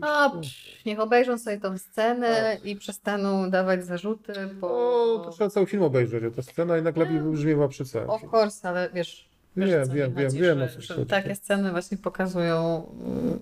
[0.00, 4.68] A, psz, niech obejrzą sobie tą scenę i przestaną dawać zarzuty, bo.
[4.68, 8.22] O, to trzeba cały film obejrzeć, a ta scena jednak lepiej wybrzmiewa przy całym Of
[8.34, 9.28] course, ale wiesz.
[9.56, 11.38] wiesz, Wiem, wiem, wiem, chodzi, wiem, że, że takie tak.
[11.38, 13.40] sceny właśnie pokazują mm,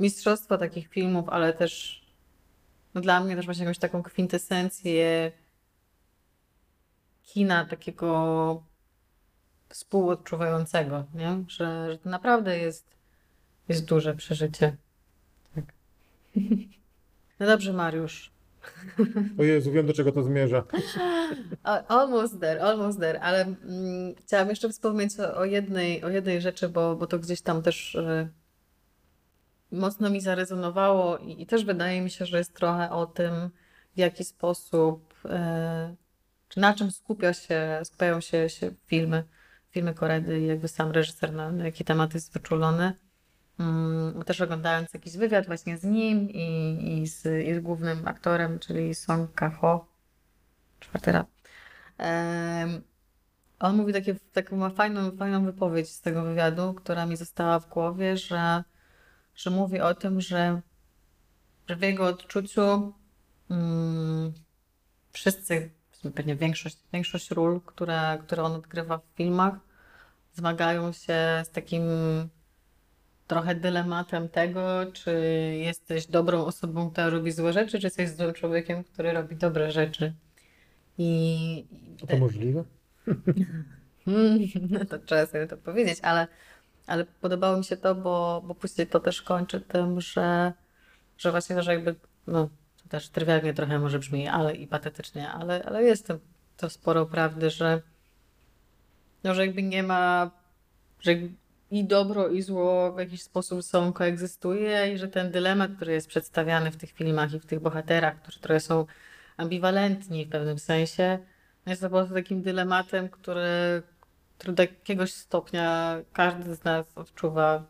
[0.00, 2.00] mistrzostwo takich filmów, ale też
[2.94, 5.32] no dla mnie też właśnie jakąś taką kwintesencję
[7.22, 8.62] kina takiego
[9.68, 11.44] współodczuwającego, nie?
[11.48, 12.86] Że, że to naprawdę jest,
[13.68, 14.76] jest duże przeżycie.
[15.54, 15.64] Tak.
[17.40, 18.30] No dobrze, Mariusz.
[19.38, 20.64] O Jezu, wiem do czego to zmierza.
[21.88, 26.68] Almost there, almost there, ale mm, chciałam jeszcze wspomnieć o, o jednej, o jednej rzeczy,
[26.68, 28.28] bo, bo to gdzieś tam też y,
[29.72, 33.50] mocno mi zarezonowało i, też wydaje mi się, że jest trochę o tym,
[33.94, 35.14] w jaki sposób,
[36.48, 39.24] czy na czym skupia się, skupiają się, się filmy,
[39.70, 42.92] filmy Koredy i jakby sam reżyser, na, jaki temat jest wyczulony.
[43.58, 48.58] Mm, Też oglądając jakiś wywiad właśnie z nim i, i, z, i z głównym aktorem,
[48.58, 49.86] czyli Song Kang-ho,
[50.80, 51.26] czwarty raz.
[53.60, 57.68] On mówi takie, taką ma fajną, fajną wypowiedź z tego wywiadu, która mi została w
[57.68, 58.64] głowie, że,
[59.40, 60.60] że mówi o tym, że,
[61.68, 62.92] że w jego odczuciu
[63.50, 64.32] mm,
[65.12, 65.70] wszyscy,
[66.14, 69.54] pewnie większość, większość ról, które, które on odgrywa w filmach,
[70.34, 71.82] zmagają się z takim
[73.26, 75.12] trochę dylematem tego, czy
[75.58, 80.14] jesteś dobrą osobą, która robi złe rzeczy, czy jesteś złym człowiekiem, który robi dobre rzeczy.
[80.98, 81.66] I
[82.08, 82.64] to możliwe?
[84.04, 84.38] Hmm,
[84.70, 86.26] no to trzeba sobie to powiedzieć, ale,
[86.90, 90.52] ale podobało mi się to, bo, bo później to też kończy tym, że,
[91.18, 91.94] że właśnie, że jakby,
[92.26, 92.48] no
[92.82, 96.12] to też trywialnie trochę może brzmi, ale i patetycznie, ale, ale jest
[96.56, 97.82] to, sporo prawdy, że
[99.24, 100.30] no, że jakby nie ma,
[101.00, 101.12] że
[101.70, 106.08] i dobro i zło w jakiś sposób są, koegzystuje i że ten dylemat, który jest
[106.08, 108.86] przedstawiany w tych filmach i w tych bohaterach, którzy trochę są
[109.36, 111.18] ambiwalentni w pewnym sensie,
[111.66, 113.82] jest po prostu takim dylematem, który,
[114.40, 117.64] który do jakiegoś stopnia każdy z nas odczuwa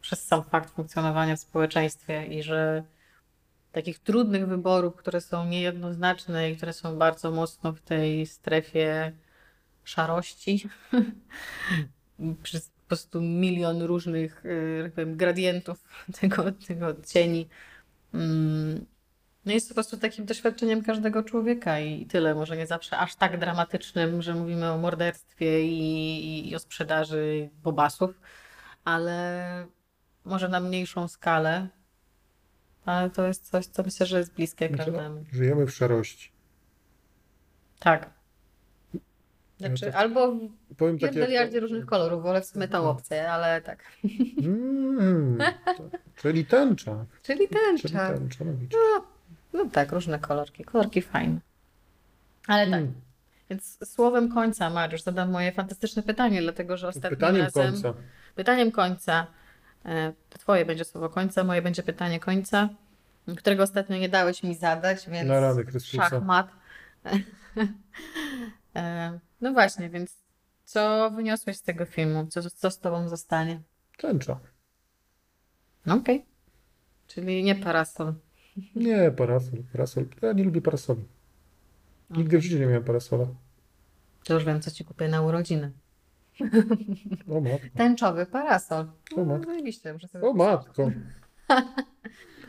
[0.00, 2.84] przez sam fakt funkcjonowania w społeczeństwie i że
[3.72, 9.12] takich trudnych wyborów, które są niejednoznaczne i które są bardzo mocno w tej strefie
[9.84, 10.68] szarości,
[12.42, 15.84] przez po prostu milion różnych y, jak powiem, gradientów
[16.20, 17.48] tego, tego odcieni.
[19.46, 22.34] No jest po prostu takim doświadczeniem każdego człowieka i tyle.
[22.34, 28.20] Może nie zawsze aż tak dramatycznym, że mówimy o morderstwie i, i o sprzedaży bobasów,
[28.84, 29.66] ale
[30.24, 31.68] może na mniejszą skalę.
[32.84, 35.24] Ale to jest coś, co myślę, że jest bliskie no, każdemu.
[35.32, 36.32] Żyjemy w szarości.
[37.78, 38.10] Tak.
[39.58, 40.32] Znaczy, Ja to- albo
[40.76, 41.14] Powiem w tak jak...
[41.14, 43.84] pierdeliardzie różnych kolorów, wolę w sumie tą opcję, ale tak.
[44.38, 45.38] Mm,
[45.76, 47.06] to, czyli tęcza.
[47.22, 48.14] Czyli Czyli tęcza.
[48.14, 48.52] tęcza, no.
[49.54, 50.64] No tak, różne kolorki.
[50.64, 51.40] Kolorki fajne.
[52.46, 52.80] Ale tak.
[52.80, 52.94] Mm,
[53.50, 57.72] Więc słowem końca, Mariusz, zadam moje fantastyczne pytanie, dlatego że ostatnim Pytaniem razem...
[57.72, 57.94] końca.
[58.34, 59.26] Pytaniem końca.
[59.84, 62.68] e, twoje będzie słowo końca, moje będzie pytanie końca,
[63.36, 66.08] którego ostatnio nie dałeś mi zadać, więc Na rany Chrystusa.
[66.08, 66.48] szachmat.
[68.76, 70.14] E, No właśnie, więc
[70.64, 72.26] co wyniosłeś z tego filmu?
[72.26, 73.60] Co, co z tobą zostanie?
[73.98, 74.38] Tęcza.
[75.86, 76.24] No okej.
[77.06, 78.14] Czyli nie parasol.
[78.76, 79.62] Nie, parasol.
[79.72, 80.04] parasol.
[80.22, 81.04] Ja nie lubię parasoli.
[82.10, 83.26] Nigdy w życiu nie miałem parasola.
[84.24, 85.72] To już wiem, co ci kupię na urodziny.
[87.28, 87.66] O matko.
[87.76, 88.80] Tęczowy parasol.
[88.84, 89.46] O No, matko.
[89.50, 90.90] zajebiście, muszę sobie O matko.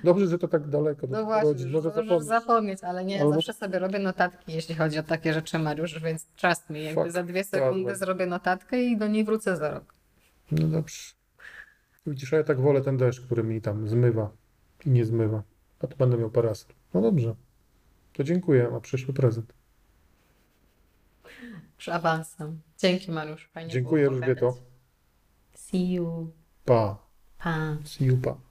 [0.03, 1.71] Dobrze, że to tak daleko No właśnie, rodzin.
[1.71, 2.23] Może zapomnieć.
[2.23, 6.25] zapomnieć, ale nie, Albo- zawsze sobie robię notatki, jeśli chodzi o takie rzeczy, Mariusz, więc
[6.25, 9.93] trust me, jakby Fuck, za dwie sekundy zrobię notatkę i do niej wrócę za rok.
[10.51, 11.13] No dobrze.
[12.07, 14.31] Widzisz, a ja tak wolę ten deszcz, który mi tam zmywa
[14.85, 15.43] i nie zmywa.
[15.79, 16.71] A tu będę miał parasol.
[16.93, 17.35] No dobrze.
[18.13, 19.53] To dziękuję, a przyszły prezent.
[21.77, 22.61] Już awansem.
[22.77, 23.47] Dzięki, Mariusz.
[23.53, 24.43] Fajnie Dziękuję, było pogadać.
[24.43, 24.65] Elżbieto.
[25.53, 26.31] See you.
[26.65, 26.97] Pa.
[27.37, 27.77] Pa.
[27.83, 28.44] See you, pa.